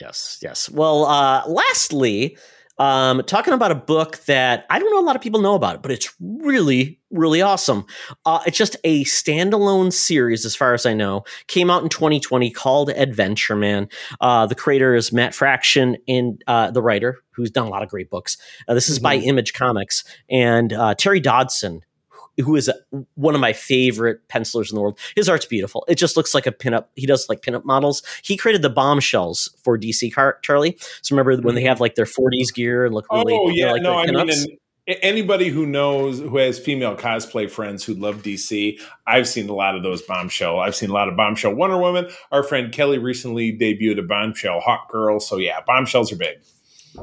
[0.00, 0.70] Yes, yes.
[0.70, 2.36] Well, uh, lastly,
[2.78, 5.76] um, talking about a book that I don't know a lot of people know about
[5.76, 7.86] it, but it's really, really awesome.
[8.24, 11.24] Uh, it's just a standalone series, as far as I know.
[11.46, 13.88] Came out in 2020, called Adventure Man.
[14.20, 17.88] Uh, the creator is Matt Fraction, and uh, the writer, who's done a lot of
[17.88, 18.36] great books.
[18.68, 21.82] Uh, this is by Image Comics, and uh, Terry Dodson.
[22.44, 22.74] Who is a,
[23.14, 24.98] one of my favorite pencilers in the world?
[25.16, 25.84] His art's beautiful.
[25.88, 26.86] It just looks like a pinup.
[26.96, 28.02] He does like pinup models.
[28.22, 30.76] He created the bombshells for DC Car- Charlie.
[31.02, 31.68] So remember when they mm-hmm.
[31.68, 34.30] have like their 40s gear and look oh, really oh yeah, like no, I mean,
[34.88, 39.54] and anybody who knows who has female cosplay friends who love DC, I've seen a
[39.54, 40.60] lot of those bombshell.
[40.60, 42.08] I've seen a lot of bombshell Wonder Woman.
[42.32, 45.20] Our friend Kelly recently debuted a bombshell Hawk Girl.
[45.20, 46.38] So yeah, bombshells are big.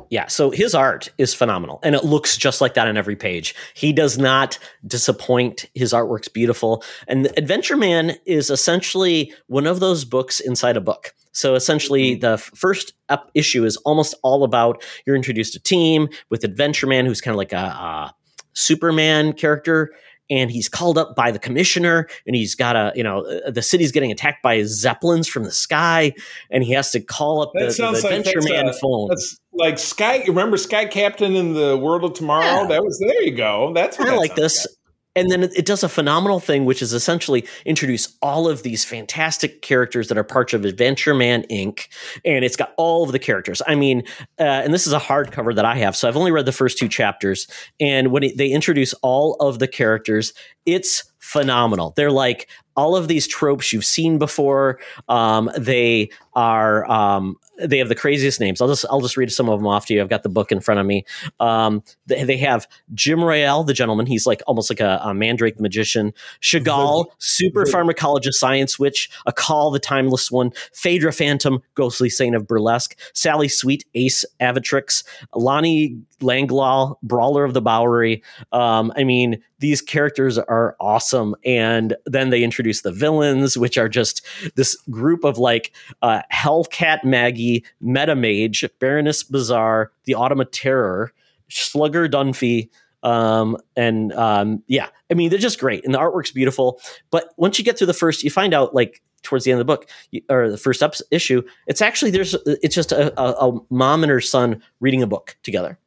[0.10, 3.56] Yeah, so his art is phenomenal and it looks just like that on every page.
[3.74, 5.66] He does not disappoint.
[5.74, 6.84] His artwork's beautiful.
[7.08, 11.14] And Adventure Man is essentially one of those books inside a book.
[11.32, 12.22] So essentially, mm-hmm.
[12.22, 16.88] the f- first up issue is almost all about you're introduced to team with Adventure
[16.88, 18.14] Man, who's kind of like a, a
[18.54, 19.92] Superman character,
[20.30, 23.62] and he's called up by the commissioner, and he's got a you know uh, the
[23.62, 26.14] city's getting attacked by zeppelins from the sky,
[26.50, 28.74] and he has to call up the, That the sounds like Adventure that's Man a-
[28.74, 29.08] phone.
[29.10, 30.24] That's like Sky.
[30.28, 32.64] Remember Sky Captain in the World of Tomorrow?
[32.64, 32.68] Yeah.
[32.68, 33.24] That was there.
[33.24, 33.72] You go.
[33.74, 34.68] That's of that like this.
[35.16, 39.62] And then it, does a phenomenal thing, which is essentially introduce all of these fantastic
[39.62, 41.88] characters that are parts of Adventure Man Inc.
[42.24, 43.62] And it's got all of the characters.
[43.66, 44.04] I mean,
[44.40, 46.78] uh, and this is a hardcover that I have, so I've only read the first
[46.78, 47.48] two chapters.
[47.80, 50.34] And when it, they introduce all of the characters,
[50.66, 51.92] it's phenomenal.
[51.96, 54.80] They're like all of these tropes you've seen before.
[55.10, 58.62] Um, they are um, they have the craziest names.
[58.62, 60.02] I'll just I'll just read some of them off to you.
[60.02, 61.04] I've got the book in front of me.
[61.40, 64.06] Um, they, they have Jim Royale, the gentleman.
[64.06, 66.14] He's like almost like a, a Mandrake the magician.
[66.42, 69.10] Chagall, super pharmacologist, science witch.
[69.26, 70.52] A call, the timeless one.
[70.74, 72.96] Phaedra Phantom, ghostly saint of burlesque.
[73.14, 75.04] Sally Sweet, Ace Aviatrix.
[75.34, 78.24] Lonnie Langlaw, brawler of the Bowery.
[78.52, 81.36] Um, I mean, these characters are awesome.
[81.46, 87.04] And then they introduce the villains, which are just this group of like uh, Hellcat
[87.04, 91.14] Maggie, Meta Mage, Baroness Bizarre, the Automa Terror,
[91.50, 92.70] Slugger Dunphy.
[93.04, 95.86] Um, and um, yeah, I mean, they're just great.
[95.86, 96.82] And the artwork's beautiful.
[97.12, 99.68] But once you get through the first, you find out like towards the end of
[99.68, 99.90] the book
[100.30, 104.22] or the first issue, it's actually there's it's just a, a, a mom and her
[104.22, 105.78] son reading a book together.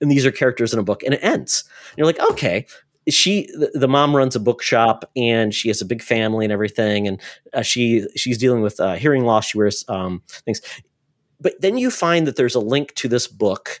[0.00, 1.64] And these are characters in a book, and it ends.
[1.90, 2.66] And you're like, okay,
[3.10, 7.20] she the, mom runs a bookshop and she has a big family and everything and
[7.54, 10.60] uh, she she's dealing with uh, hearing loss she wears um, things.
[11.40, 13.80] But then you find that there's a link to this book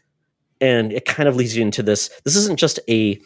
[0.60, 3.20] and it kind of leads you into this this isn't just a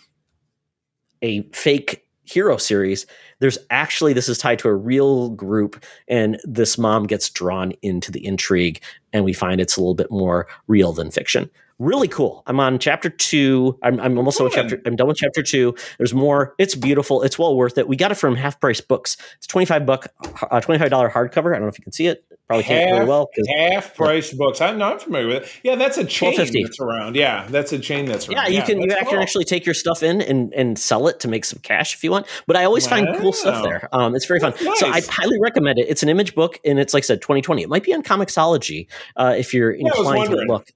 [1.22, 3.06] a fake hero series.
[3.40, 8.10] There's actually this is tied to a real group and this mom gets drawn into
[8.10, 8.82] the intrigue
[9.12, 11.50] and we find it's a little bit more real than fiction
[11.82, 14.54] really cool i'm on chapter two i'm, I'm almost on Good.
[14.54, 17.96] chapter i'm done with chapter two there's more it's beautiful it's well worth it we
[17.96, 20.06] got it from half price books it's 25 buck
[20.50, 23.30] uh, $25 hardcover i don't know if you can see it probably can't very well.
[23.56, 24.60] Half price books.
[24.60, 25.60] I'm not familiar with it.
[25.62, 27.16] Yeah, that's a chain that's around.
[27.16, 28.52] Yeah, that's a chain that's Yeah, around.
[28.52, 31.28] you can you that's can actually take your stuff in and, and sell it to
[31.28, 32.26] make some cash if you want.
[32.46, 33.88] But I always find cool stuff there.
[33.92, 34.52] Um, it's very fun.
[34.60, 35.86] That's So I highly recommend it.
[35.88, 37.62] It's an image book, and it's like I said, 2020.
[37.62, 40.68] It might be on Comixology uh, if you're inclined to look.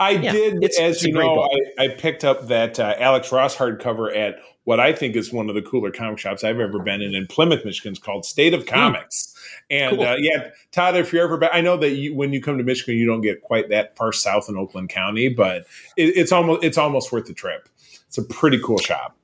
[0.00, 1.48] I Yeah, did, as you know.
[1.78, 5.48] I, I picked up that uh, Alex Ross hardcover at what I think is one
[5.48, 7.92] of the cooler comic shops I've ever been in in Plymouth, Michigan.
[7.92, 9.34] It's called State of Comics.
[9.68, 10.06] And Cool.
[10.06, 12.64] uh, yeah, Todd, if you're ever back, I know that you, when you come to
[12.64, 16.64] Michigan, you don't get quite that far south in Oakland County, but it, it's almost
[16.64, 17.68] it's almost worth the trip.
[18.06, 19.16] It's a pretty cool shop.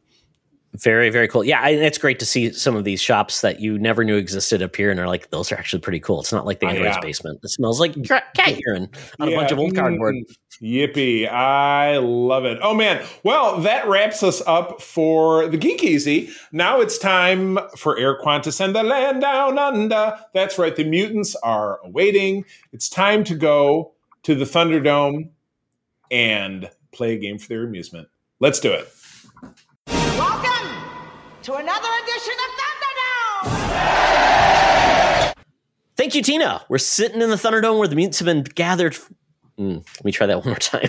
[0.82, 1.44] Very very cool.
[1.44, 4.62] Yeah, and it's great to see some of these shops that you never knew existed
[4.62, 6.20] appear, and are like those are actually pretty cool.
[6.20, 7.00] It's not like the Oh, Android's yeah.
[7.00, 7.40] basement.
[7.42, 8.88] It smells like cat cat urine
[9.20, 10.14] on a bunch of old cardboard.
[10.16, 10.22] mm,
[10.62, 11.30] Yippee.
[11.30, 12.58] I love it.
[12.62, 13.04] Oh, man.
[13.22, 16.30] Well, that wraps us up for the Geek Easy.
[16.50, 20.18] Now it's time for Air Qantas and the land down under.
[20.32, 20.74] That's right.
[20.74, 22.46] The mutants are awaiting.
[22.72, 25.28] It's time to go to the Thunderdome
[26.10, 28.08] and play a game for their amusement.
[28.40, 28.88] Let's do it.
[31.46, 32.50] To another edition of
[33.54, 35.34] Thunderdome!
[35.94, 36.64] Thank you, Tina.
[36.68, 38.96] We're sitting in the Thunderdome where the mutants have been gathered.
[39.56, 40.88] Mm, let me try that one more time.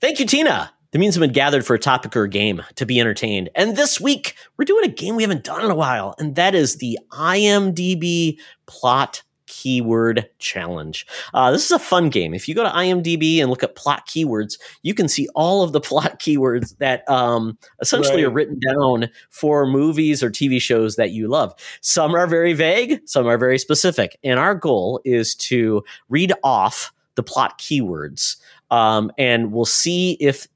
[0.00, 0.72] Thank you, Tina.
[0.90, 3.50] The mutants have been gathered for a topic or a game to be entertained.
[3.54, 6.56] And this week, we're doing a game we haven't done in a while, and that
[6.56, 9.22] is the IMDb plot
[9.64, 11.06] keyword challenge.
[11.32, 12.34] Uh, this is a fun game.
[12.34, 15.72] If you go to IMDb and look at plot keywords, you can see all of
[15.72, 18.26] the plot keywords that um, essentially Right.
[18.26, 21.54] are written down for movies or TV shows that you love.
[21.80, 24.18] Some are very vague, some are very specific.
[24.22, 28.36] And our goal is to read off the plot keywords,
[28.70, 30.46] um, and we'll see if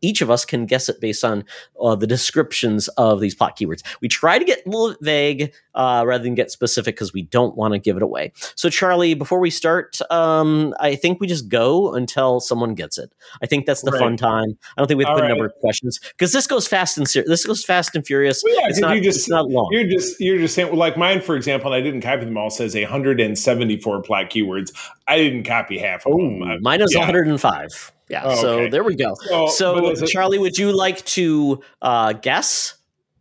[0.00, 1.44] each of us can guess it based on
[1.80, 3.82] uh, the descriptions of these plot keywords.
[4.00, 7.56] We try to get a little vague uh, rather than get specific because we don't
[7.56, 8.32] want to give it away.
[8.54, 13.12] So, Charlie, before we start, um, I think we just go until someone gets it.
[13.42, 13.98] I think that's the Right.
[14.00, 14.56] fun time.
[14.76, 16.66] I don't think we have to All put a number of questions because this goes
[16.66, 18.42] fast and ser- this goes fast and furious.
[18.44, 18.96] Well, yeah, it's not.
[18.96, 19.68] you just- it's not long.
[19.72, 22.50] You're just you're just saying like mine, for example, and I didn't copy them all,
[22.50, 24.70] says 174 plot keywords.
[25.08, 26.42] I didn't copy half of them.
[26.42, 27.00] Ooh, I- mine is yeah.
[27.00, 27.92] 105.
[28.08, 28.22] Yeah.
[28.24, 28.68] Oh, So okay.
[28.70, 29.14] there we go.
[29.28, 32.74] So, So, it- Charlie, would you like to uh, guess?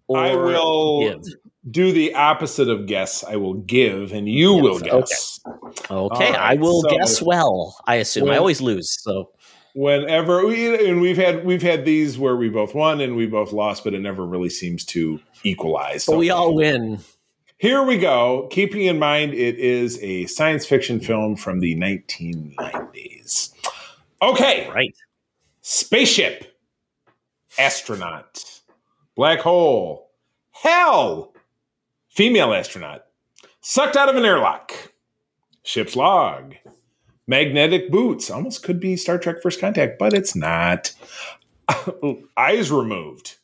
[0.08, 1.34] Or I will give?
[1.72, 3.24] do the opposite of guess.
[3.24, 4.90] I will give, and you will okay.
[4.90, 5.40] guess.
[5.46, 7.78] Okay, All I will so- guess well.
[7.88, 9.02] I assume I always lose.
[9.02, 9.30] So
[9.76, 13.52] Whenever we and we've had we've had these where we both won and we both
[13.54, 16.06] lost, but it never really seems to equalize.
[16.06, 17.00] but So we all win.
[17.58, 18.48] Here we go.
[18.52, 23.52] Keeping in mind it is a science fiction film from the 1990s.
[24.24, 24.70] Okay.
[24.74, 24.96] Right.
[25.62, 26.58] Spaceship.
[27.60, 28.62] Astronaut.
[29.16, 30.12] Black hole.
[30.52, 31.34] Hell.
[32.10, 33.04] Female astronaut.
[33.62, 34.72] Sucked out of an airlock.
[35.64, 36.56] Ship's log.
[37.28, 38.30] Magnetic boots.
[38.30, 40.94] Almost could be Star Trek First Contact, but it's not.
[42.38, 43.38] Eyes removed.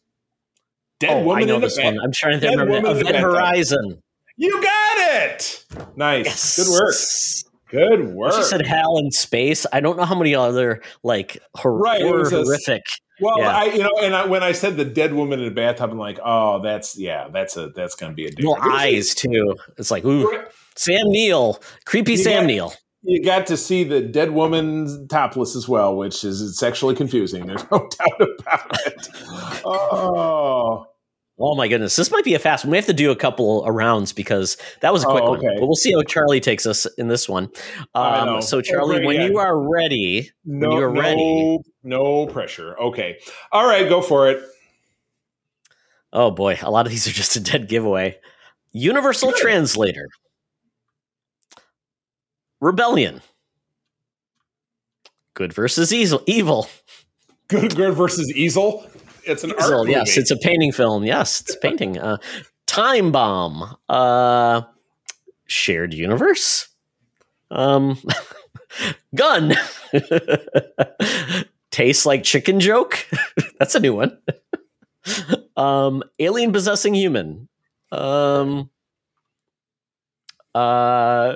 [1.00, 1.96] Dead oh, woman I know in this bed.
[1.96, 2.04] one.
[2.04, 2.90] I'm trying to Dead remember.
[2.90, 3.18] a Event.
[3.18, 4.02] Horizon.
[4.38, 5.66] You got it.
[5.96, 6.26] Nice.
[6.26, 6.56] Yes.
[6.58, 6.96] Good work.
[7.70, 8.34] Good work.
[8.34, 9.66] She said hell in space.
[9.72, 12.84] I don't know how many other like hor- Right, horror a- horrific.
[13.22, 13.56] well, yeah.
[13.58, 15.98] I you know, and I, when I said the dead woman in a bathtub, I'm
[16.00, 19.56] like, oh, that's yeah, that's a that's gonna be a different- eyes too.
[19.78, 20.44] It's like ooh,
[20.76, 22.74] Sam Neill, creepy You Sam got- Neill.
[23.02, 27.46] You got to see the dead woman topless as well, which is sexually confusing.
[27.48, 29.08] There's no doubt about it.
[29.66, 30.86] Oh,
[31.42, 32.72] Oh my goodness, this might be a fast one.
[32.72, 35.40] We have to do a couple of rounds because that was a Oh, quick one.
[35.58, 37.50] But we'll see how Charlie takes us in this one.
[37.96, 39.28] Um, so, Charlie, Okay, when yeah.
[39.28, 41.58] you are ready, no, when you are no, ready.
[41.84, 42.78] no pressure.
[42.78, 43.20] Okay,
[43.54, 44.44] all right, go for it.
[46.12, 48.18] Oh boy, a lot of these are just a dead giveaway.
[48.74, 49.40] Universal Good.
[49.40, 50.10] Translator,
[52.60, 53.22] Rebellion,
[55.36, 56.68] Good versus Easel, Evil.
[57.48, 58.86] Good, good versus Easel.
[59.30, 59.92] It's an Easel, art movie.
[59.92, 61.04] yes, it's a painting film.
[61.06, 61.98] Yes, it's a painting.
[61.98, 62.18] Uh,
[62.66, 64.62] Time Bomb, uh,
[65.46, 66.68] Shared Universe,
[67.52, 67.98] um,
[69.16, 69.54] Gun,
[71.72, 73.08] Tastes like Chicken Joke.
[73.60, 74.18] That's a new one.
[75.58, 77.48] um, Alien Possessing Human.
[77.92, 78.70] Um,
[80.56, 81.34] uh,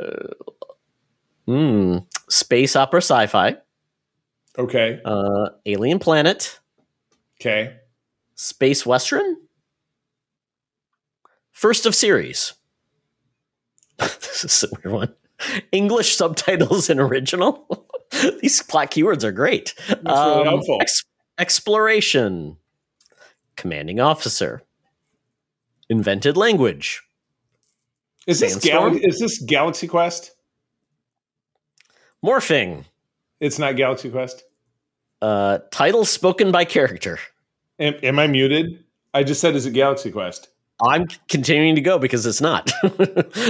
[1.46, 1.98] hmm,
[2.30, 3.58] Space Opera Sci Fi.
[4.58, 5.00] okay.
[5.06, 6.60] Uh, Alien Planet.
[7.40, 7.78] Okay.
[8.36, 9.38] Space Western?
[11.52, 12.54] First of series.
[14.00, 15.14] this is a weird one.
[15.72, 17.88] English subtitles and original.
[18.42, 19.74] These plot keywords are great.
[19.88, 20.78] That's really helpful.
[20.82, 21.04] ex-
[21.38, 22.58] exploration.
[23.56, 24.64] Commanding officer.
[25.90, 27.02] Invented language.
[28.26, 30.32] Is this Gal- is this Galaxy Quest?
[32.24, 32.86] Morphing.
[33.40, 34.44] It's not Galaxy Quest.
[35.22, 37.20] Uh, title spoken by character.
[37.84, 38.82] Am, am I muted?
[39.14, 40.48] I just said, is it Galaxy Quest?
[40.82, 42.72] I'm continuing to go because it's not.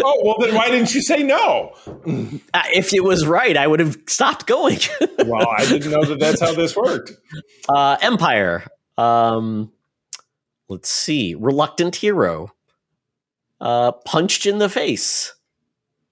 [0.06, 1.74] Oh, well, then why didn't you say no?
[2.54, 4.80] Uh, if it was right, I would have stopped going.
[5.26, 7.14] Well, I didn't know that that's how this worked.
[7.70, 8.66] Uh, Empire.
[8.98, 9.72] Um,
[10.68, 11.36] let's see.
[11.36, 12.54] Reluctant Hero.
[13.62, 15.34] Uh, Punched in the Face.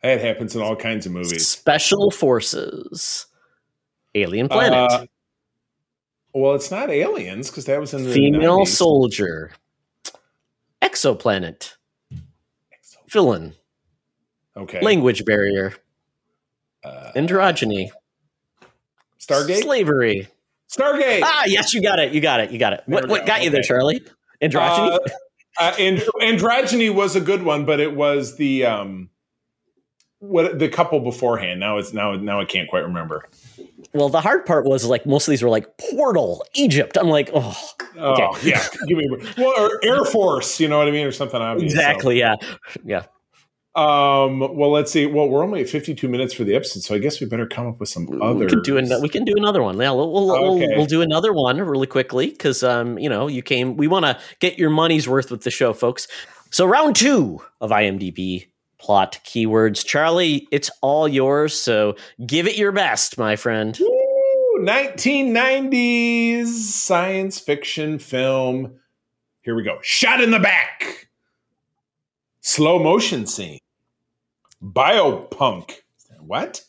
[0.01, 1.47] That happens in all kinds of movies.
[1.47, 3.27] Special Forces.
[4.15, 4.91] Alien Planet.
[4.91, 5.05] Uh,
[6.33, 8.67] well, it's not aliens because that was in the Female 90s.
[8.67, 9.51] Soldier.
[10.81, 11.75] Exoplanet.
[13.09, 13.53] Villain.
[14.55, 14.81] Okay.
[14.81, 15.73] Language Barrier.
[16.83, 17.89] Uh, Androgyny.
[19.19, 19.61] Stargate.
[19.61, 20.27] Slavery.
[20.71, 21.21] Stargate.
[21.23, 22.13] Ah, yes, you got it.
[22.13, 22.51] You got it.
[22.51, 22.83] You got it.
[22.85, 23.27] What, what go.
[23.27, 24.01] got you there, Charlie?
[24.41, 24.93] Androgyny?
[24.93, 24.99] Uh,
[25.59, 29.09] uh, and, androgyny was a good one, but it was the um,
[30.21, 31.59] what the couple beforehand.
[31.59, 33.25] Now it's now now I can't quite remember.
[33.93, 36.97] well, the hard part was like most of these were like Portal, Egypt.
[36.97, 37.59] I'm like, oh,
[37.97, 38.49] Oh Okay.
[38.51, 40.59] yeah, give me well or Air Force.
[40.59, 41.73] You know what I mean, or something obvious.
[41.73, 41.79] so.
[41.79, 42.17] exactly.
[42.19, 42.35] Yeah.
[42.85, 43.03] Yeah.
[43.73, 44.39] Um.
[44.41, 45.05] Well, let's see.
[45.05, 47.67] Well, we're only at fifty-two minutes for the episode, so I guess we better come
[47.67, 48.39] up with some other.
[48.39, 49.79] We can do an, we can do another one.
[49.79, 50.67] Yeah, we'll we'll, Okay.
[50.67, 53.77] we'll, we'll do another one really quickly because um you know you came.
[53.77, 56.09] We want to get your money's worth with the show, folks.
[56.49, 58.47] So round two of IMDb
[58.81, 60.47] plot keywords, Charlie.
[60.51, 61.57] It's all yours.
[61.57, 63.77] So give it your best, my friend.
[63.79, 64.65] Woo!
[64.65, 68.73] 1990s science fiction film.
[69.41, 69.79] Here we go.
[69.81, 71.07] Shot in the back.
[72.41, 73.59] Slow motion scene.
[74.63, 75.81] Biopunk.
[76.19, 76.63] What?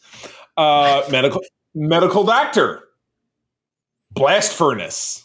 [0.56, 1.42] Uh, medical
[1.74, 2.84] medical doctor.
[4.10, 5.24] Blast furnace.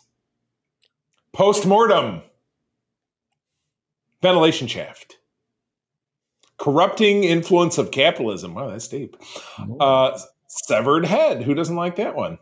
[1.33, 2.21] Postmortem.
[4.21, 5.16] Ventilation shaft.
[6.57, 8.53] Corrupting influence of capitalism.
[8.55, 9.15] Wow, that's deep.
[9.79, 11.43] Uh, severed head.
[11.43, 12.39] Who doesn't like that one?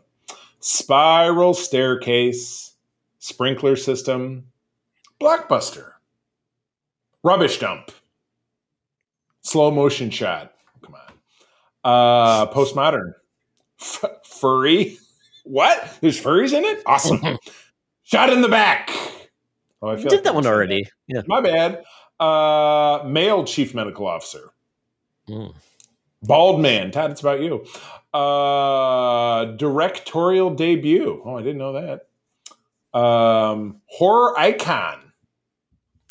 [0.60, 2.72] Spiral staircase,
[3.18, 4.46] sprinkler system,
[5.20, 5.92] blockbuster,
[7.22, 7.92] rubbish dump,
[9.42, 10.54] slow motion shot.
[10.82, 11.12] Come on.
[11.84, 13.12] Uh, postmodern,
[13.80, 14.98] F- furry.
[15.44, 15.98] What?
[16.00, 16.82] There's furries in it.
[16.86, 17.20] Awesome.
[18.02, 18.90] shot in the back.
[19.82, 20.88] Oh, I You feel did like that one already.
[21.06, 21.20] Yeah.
[21.26, 21.84] My bad.
[22.18, 24.50] Uh, male chief medical officer.
[25.28, 25.54] Mm.
[26.22, 26.90] Bald man.
[26.90, 27.64] Todd, it's about you.
[28.14, 31.22] Uh, directorial debut.
[31.24, 32.98] Oh, I didn't know that.
[32.98, 35.12] Um, horror icon.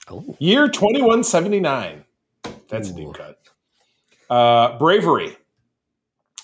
[0.10, 0.36] Oh.
[0.40, 2.04] Year 2179.
[2.70, 2.96] That's a Ooh.
[2.96, 3.40] deep cut.
[4.30, 5.36] Uh, bravery,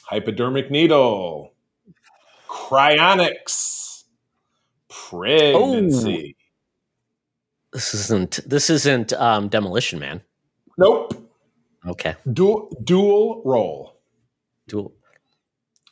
[0.04, 1.54] hypodermic needle,
[2.48, 4.04] cryonics,
[4.90, 6.36] pregnancy.
[7.74, 10.22] This isn't this isn't um, Demolition Man.
[10.78, 11.14] Nope.
[11.88, 12.16] Okay.
[12.32, 14.00] Dual dual role.
[14.68, 14.94] Dual,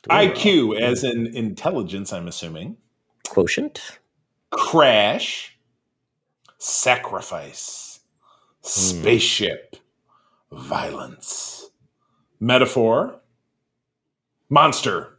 [0.02, 2.12] dual IQ as in intelligence.
[2.12, 2.76] I'm assuming.
[3.28, 3.98] quotient.
[4.50, 5.56] Crash,
[6.58, 8.00] sacrifice,
[8.62, 9.76] spaceship,
[10.52, 11.70] violence,
[12.40, 13.20] metaphor,
[14.48, 15.16] monster,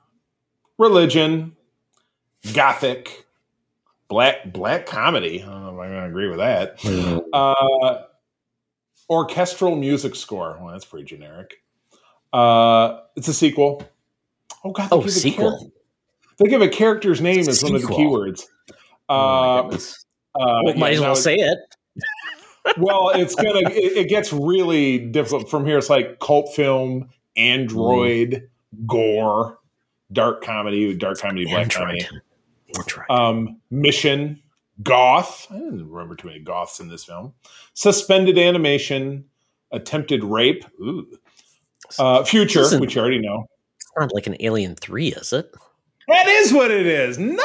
[0.78, 1.56] religion,
[2.54, 3.26] gothic,
[4.12, 5.42] black black comedy.
[5.42, 7.26] I don't know if I'm going to agree with that.
[7.34, 8.04] Uh,
[9.10, 10.58] orchestral music score.
[10.62, 11.64] Well, that's pretty generic.
[12.34, 13.84] Uh, it's a sequel.
[14.64, 14.90] Oh God!
[14.90, 15.58] They Oh, give a sequel.
[15.60, 15.70] char-
[16.38, 18.44] they give a character's name as one of the keywords.
[19.10, 19.78] Oh Uh,
[20.40, 21.58] uh, Well, might as well say it.
[22.78, 23.62] well, it's gonna.
[23.72, 25.78] It, it gets really difficult from here.
[25.78, 28.50] It's like cult film, android,
[28.86, 29.60] gore,
[30.12, 32.04] dark comedy, dark comedy, black Android.
[32.04, 32.08] comedy.
[33.10, 34.42] Um, mission,
[34.84, 35.48] goth.
[35.52, 37.34] I didn't remember too many goths in this film.
[37.74, 39.26] Suspended animation,
[39.72, 41.08] attempted rape, ooh.
[42.00, 43.46] Uh, future, which you already know.
[43.76, 45.54] it's not like an Alien Three, is it?
[46.12, 47.18] That is what it is.
[47.18, 47.42] Nice.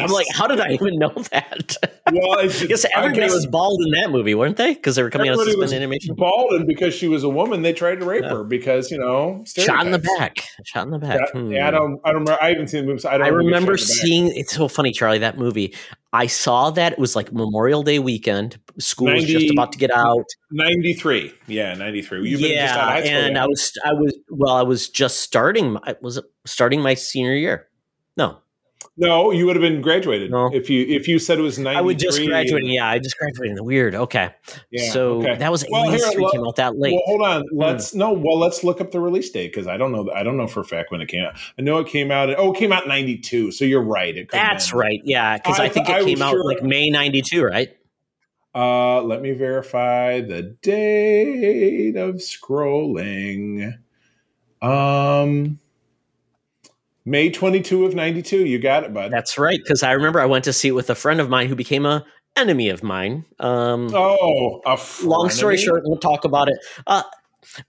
[0.00, 1.76] I'm like, how did I even know that?
[2.12, 4.74] well, it's, I guess everybody was bald in that movie, weren't they?
[4.74, 6.14] Because they were coming out of suspended animation.
[6.16, 8.30] bald, and because she was a woman, they tried to rape Yeah.
[8.30, 10.38] her because you know Shot in the back.
[10.64, 11.20] Shot in the back.
[11.34, 11.52] Yeah, Hmm.
[11.52, 12.00] yeah, I don't.
[12.04, 12.38] I don't remember.
[12.42, 13.00] I haven't seen the movie.
[13.00, 13.26] So I don't.
[13.26, 15.74] I remember remember getting shot in the seeing it's so funny, Charlie, that movie.
[16.12, 18.58] I saw that it was like Memorial Day weekend.
[18.78, 20.24] School was just about to get out.
[20.50, 21.32] ninety three.
[21.46, 22.28] Yeah, ninety three.
[22.28, 23.16] You've been yeah, just out of high school.
[23.18, 23.44] and yeah.
[23.44, 27.66] I was I was well, I was just starting my was starting my senior year.
[28.16, 28.38] No.
[28.96, 30.50] no, you would have been graduated No.
[30.54, 31.76] if you if you said it was ninety.
[31.78, 32.70] I would just graduating.
[32.70, 33.60] Yeah, I just graduated.
[33.60, 33.94] Weird.
[33.94, 34.30] Okay.
[34.70, 35.36] Yeah, so okay.
[35.36, 36.92] that was Well, here, 3 well- came out that late.
[36.92, 37.44] Well, hold on.
[37.52, 38.12] Let's no.
[38.12, 40.10] Well, let's look up the release date because I don't know.
[40.14, 41.36] I don't know for a fact when it came out.
[41.58, 42.30] I know it came out.
[42.38, 43.50] Oh, it came out ninety two.
[43.52, 44.16] So you're right.
[44.16, 44.78] It That's been.
[44.80, 45.00] right.
[45.04, 47.68] Yeah, because I, I- think it was came out sure- like May 92, right?
[48.54, 53.74] Uh, let me verify the date of scrolling.
[54.62, 55.58] Um,
[57.08, 58.44] May 22 of 92.
[58.44, 59.12] You got it, bud.
[59.12, 59.60] That's right.
[59.62, 61.86] Because I remember I went to see it with a friend of mine who became
[61.86, 62.04] a
[62.36, 63.24] enemy of mine.
[63.38, 66.58] Um, oh, a long story short, we'll talk about it.
[66.86, 67.04] Uh,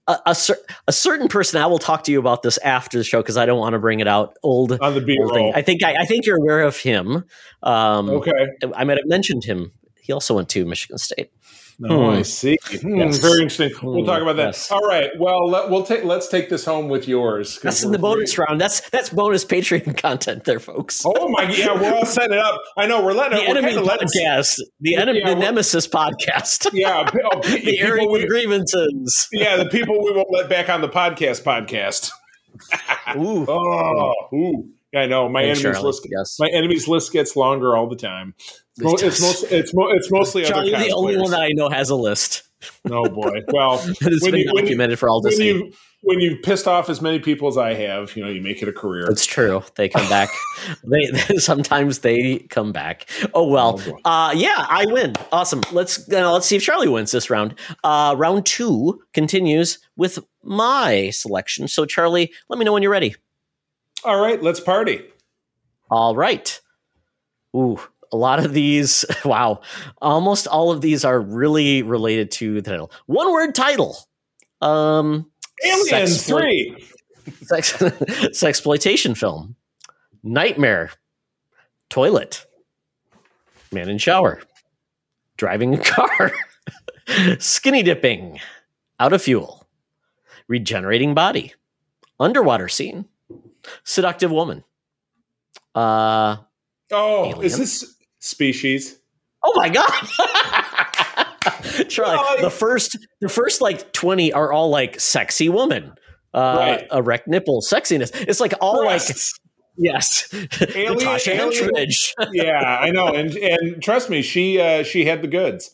[0.07, 0.57] a, a, cer-
[0.87, 3.45] a certain person, I will talk to you about this after the show because I
[3.45, 4.33] don't want to bring it out.
[4.41, 5.43] Old, on the B old thing.
[5.45, 5.53] roll.
[5.55, 7.23] I think I, I think you're aware of him.
[7.63, 8.31] Um, Okay.
[8.75, 9.71] I might have mentioned him.
[10.01, 11.31] He also went to Michigan State.
[11.79, 12.17] No, Hmm.
[12.17, 12.57] I see.
[12.81, 13.19] Hmm, Yes.
[13.19, 13.71] Very interesting.
[13.83, 14.45] We'll Hmm, talk about that.
[14.47, 14.71] yes.
[14.71, 15.11] All right.
[15.19, 16.03] Well, let, we'll take.
[16.03, 17.59] Let's take this home with yours.
[17.61, 18.59] That's in the bonus round.
[18.59, 21.03] That's that's bonus Patreon content there, folks.
[21.05, 21.43] Oh my!
[21.43, 22.59] Yeah, we're all setting it up.
[22.77, 23.49] I know we're letting the it.
[23.49, 24.07] Enemy kind of letting.
[24.07, 29.27] podcast, the enemy, Yeah, the Nemesis podcast, Yeah, oh, pe- the people airing we- grievances.
[29.31, 31.43] yeah, the people we won't let back on the podcast.
[31.43, 32.09] Podcast.
[33.15, 34.67] Ooh, Oh, ooh.
[34.95, 36.07] I know my enemies Charlie, list.
[36.09, 36.37] yes.
[36.39, 38.33] My enemies list gets longer all the time.
[38.79, 41.21] It's, mo- it's, most, it's, mo- it's mostly Charlie, other you're the only cosplayers.
[41.21, 42.43] one that I know has a list.
[42.89, 43.43] Oh boy.
[43.47, 45.47] Well, that has when been you, when, you, documented for all to when see.
[45.47, 48.61] you when you've pissed off as many people as I have, you know, you make
[48.61, 49.09] it a career.
[49.09, 49.63] It's true.
[49.75, 50.29] They come back.
[50.83, 51.05] they,
[51.37, 53.09] sometimes they come back.
[53.33, 53.81] Oh well.
[54.05, 55.15] Oh, uh, yeah, I win.
[55.31, 55.61] Awesome.
[55.71, 57.55] Let's uh, let's see if Charlie wins this round.
[57.83, 61.67] Uh, round two continues with my selection.
[61.67, 63.15] So Charlie, let me know when you're ready.
[64.03, 65.01] All right, let's party.
[65.89, 66.59] All right.
[67.55, 67.79] Ooh,
[68.11, 69.03] a lot of these.
[69.25, 69.61] Wow,
[70.01, 72.91] almost all of these are really related to the title.
[73.07, 73.97] One word title.
[74.61, 75.29] Um,
[75.65, 76.87] Aliens Sexploit- three.
[77.45, 77.73] sex
[78.33, 79.55] sexploitation film,
[80.23, 80.91] nightmare,
[81.89, 82.45] toilet,
[83.71, 84.41] man in shower,
[85.37, 86.31] driving a car,
[87.39, 88.39] skinny dipping,
[88.99, 89.67] out of fuel,
[90.47, 91.53] regenerating body,
[92.19, 93.05] underwater scene,
[93.83, 94.63] seductive woman.
[95.75, 96.37] Uh
[96.89, 97.43] Oh, Alien.
[97.43, 98.99] is this species?
[99.43, 99.89] oh my god.
[102.19, 105.93] I- the first the first like 20 are all like sexy woman.
[106.33, 106.87] Uh Right.
[106.91, 108.11] erect nipple sexiness.
[108.27, 109.01] It's like all like
[109.79, 110.27] Yes,
[110.73, 111.89] Alien- Natasha alien-
[112.33, 115.69] yeah, I know, and and trust me, she uh, she had the goods,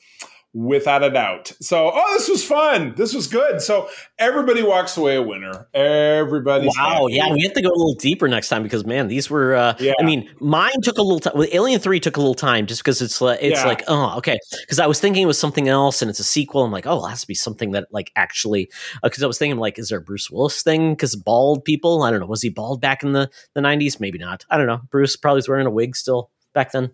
[0.54, 1.52] without a doubt.
[1.62, 2.94] So, oh, this was fun.
[2.96, 3.62] This was good.
[3.62, 3.90] So
[4.20, 5.68] everybody walks away a winner.
[5.74, 6.68] Everybody.
[6.78, 7.14] Wow, happy.
[7.16, 9.56] yeah, we have to go a little deeper next time because man, these were.
[9.56, 9.94] Uh, Yeah.
[10.00, 11.34] I mean, mine took a little time.
[11.36, 13.68] Well, Alien Three took a little time just because it's like it's Yeah.
[13.68, 16.64] like oh okay because I was thinking it was something else and it's a sequel.
[16.64, 18.70] I'm like oh it has to be something that like actually
[19.02, 22.12] because I was thinking like is there a Bruce Willis thing because bald people I
[22.12, 24.82] don't know was he bald back in the the 90s maybe not I don't know
[24.92, 26.92] Bruce probably was wearing a wig still back then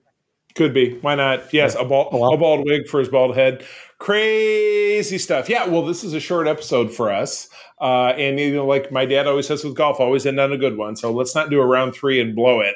[0.56, 0.98] Could be.
[1.00, 1.54] Why not?
[1.54, 2.34] Yes, a bald, well.
[2.34, 3.64] a bald wig for his bald head.
[4.00, 5.50] Crazy stuff.
[5.50, 5.68] Yeah.
[5.68, 9.28] Well, this is a short episode for us, uh, and you know, like my dad
[9.28, 10.96] always says with golf, always end on a good one.
[10.96, 12.76] So let's not do a round three and blow it.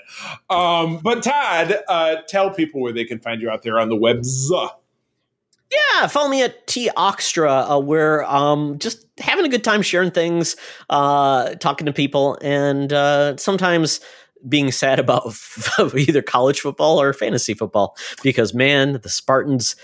[0.50, 3.96] Um, but Todd, uh, tell people where they can find you out there on the
[3.96, 4.52] webs.
[5.74, 7.72] Yeah, follow me at T Oxtra.
[7.72, 10.56] Uh, we're um, just having a good time sharing things,
[10.90, 14.00] uh, talking to people, and uh, sometimes
[14.48, 15.34] being sad about
[15.96, 19.76] either college football or fantasy football because man, the Spartans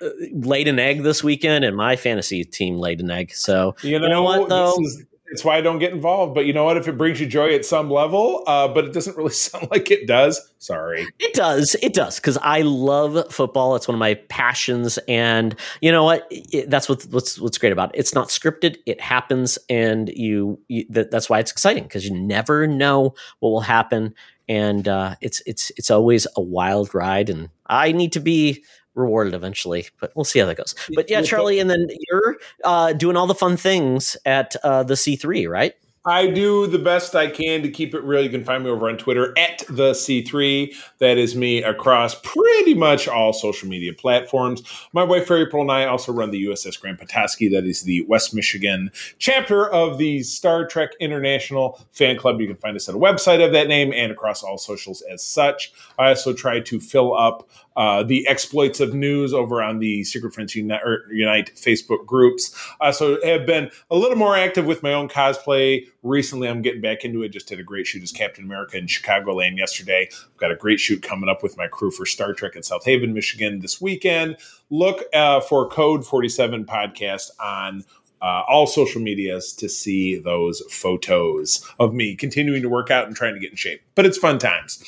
[0.00, 3.32] uh, laid an egg this weekend, and my fantasy team laid an egg.
[3.34, 4.76] So You know, know what, though?
[4.78, 6.34] This is, it's why I don't get involved.
[6.34, 6.76] But you know what?
[6.76, 9.90] If it brings you joy at some level, uh, but it doesn't really sound like
[9.90, 10.52] it does.
[10.58, 11.06] Sorry.
[11.18, 11.76] It does.
[11.82, 13.76] It does because I love football.
[13.76, 16.26] It's one of my passions, and you know what?
[16.30, 17.98] It, that's what, what's what's great about it.
[17.98, 18.76] It's not scripted.
[18.86, 20.60] It happens, and you.
[20.68, 24.14] you that, that's why it's exciting because you never know what will happen,
[24.48, 27.30] and uh, it's it's it's always a wild ride.
[27.30, 28.64] And I need to be
[28.96, 30.74] rewarded eventually, but we'll see how that goes.
[30.94, 34.96] But yeah, Charlie, and then you're uh, doing all the fun things at uh, the
[34.96, 35.74] C three, right?
[36.06, 38.22] I do the best I can to keep it real.
[38.22, 40.72] You can find me over on Twitter at the C3.
[40.98, 44.62] That is me across pretty much all social media platforms.
[44.92, 47.48] My wife, Fairy Pearl, and I also run the USS Grand Petoskey.
[47.48, 52.40] That is the West Michigan chapter of the Star Trek International Fan Club.
[52.40, 55.24] You can find us at a website of that name and across all socials as
[55.24, 55.72] such.
[55.98, 60.32] I also try to fill up uh, the exploits of news over on the Secret
[60.34, 62.56] Friends Unite, Unite Facebook groups.
[62.80, 66.48] Uh, so have been a little more active with my own cosplay recently.
[66.48, 67.30] I'm getting back into it.
[67.30, 70.08] Just did a great shoot as Captain America in Chicagoland yesterday.
[70.10, 72.84] I've got a great shoot coming up with my crew for Star Trek in South
[72.84, 74.36] Haven, Michigan this weekend.
[74.70, 77.84] Look uh, for Code 47 podcast on
[78.22, 83.16] uh, all social medias to see those photos of me continuing to work out and
[83.16, 83.82] trying to get in shape.
[83.94, 84.82] But it's fun times.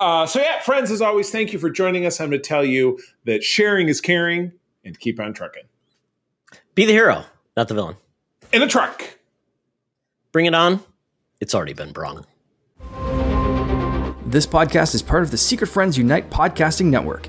[0.00, 2.20] Uh, so, yeah, friends, as always, thank you for joining us.
[2.20, 4.52] I'm going to tell you that sharing is caring
[4.84, 5.64] and keep on trucking.
[6.74, 7.24] Be the hero,
[7.56, 7.96] not the villain.
[8.52, 9.18] In a truck.
[10.32, 10.80] Bring it on.
[11.40, 12.24] It's already been brung.
[14.26, 17.28] This podcast is part of the Secret Friends Unite podcasting network.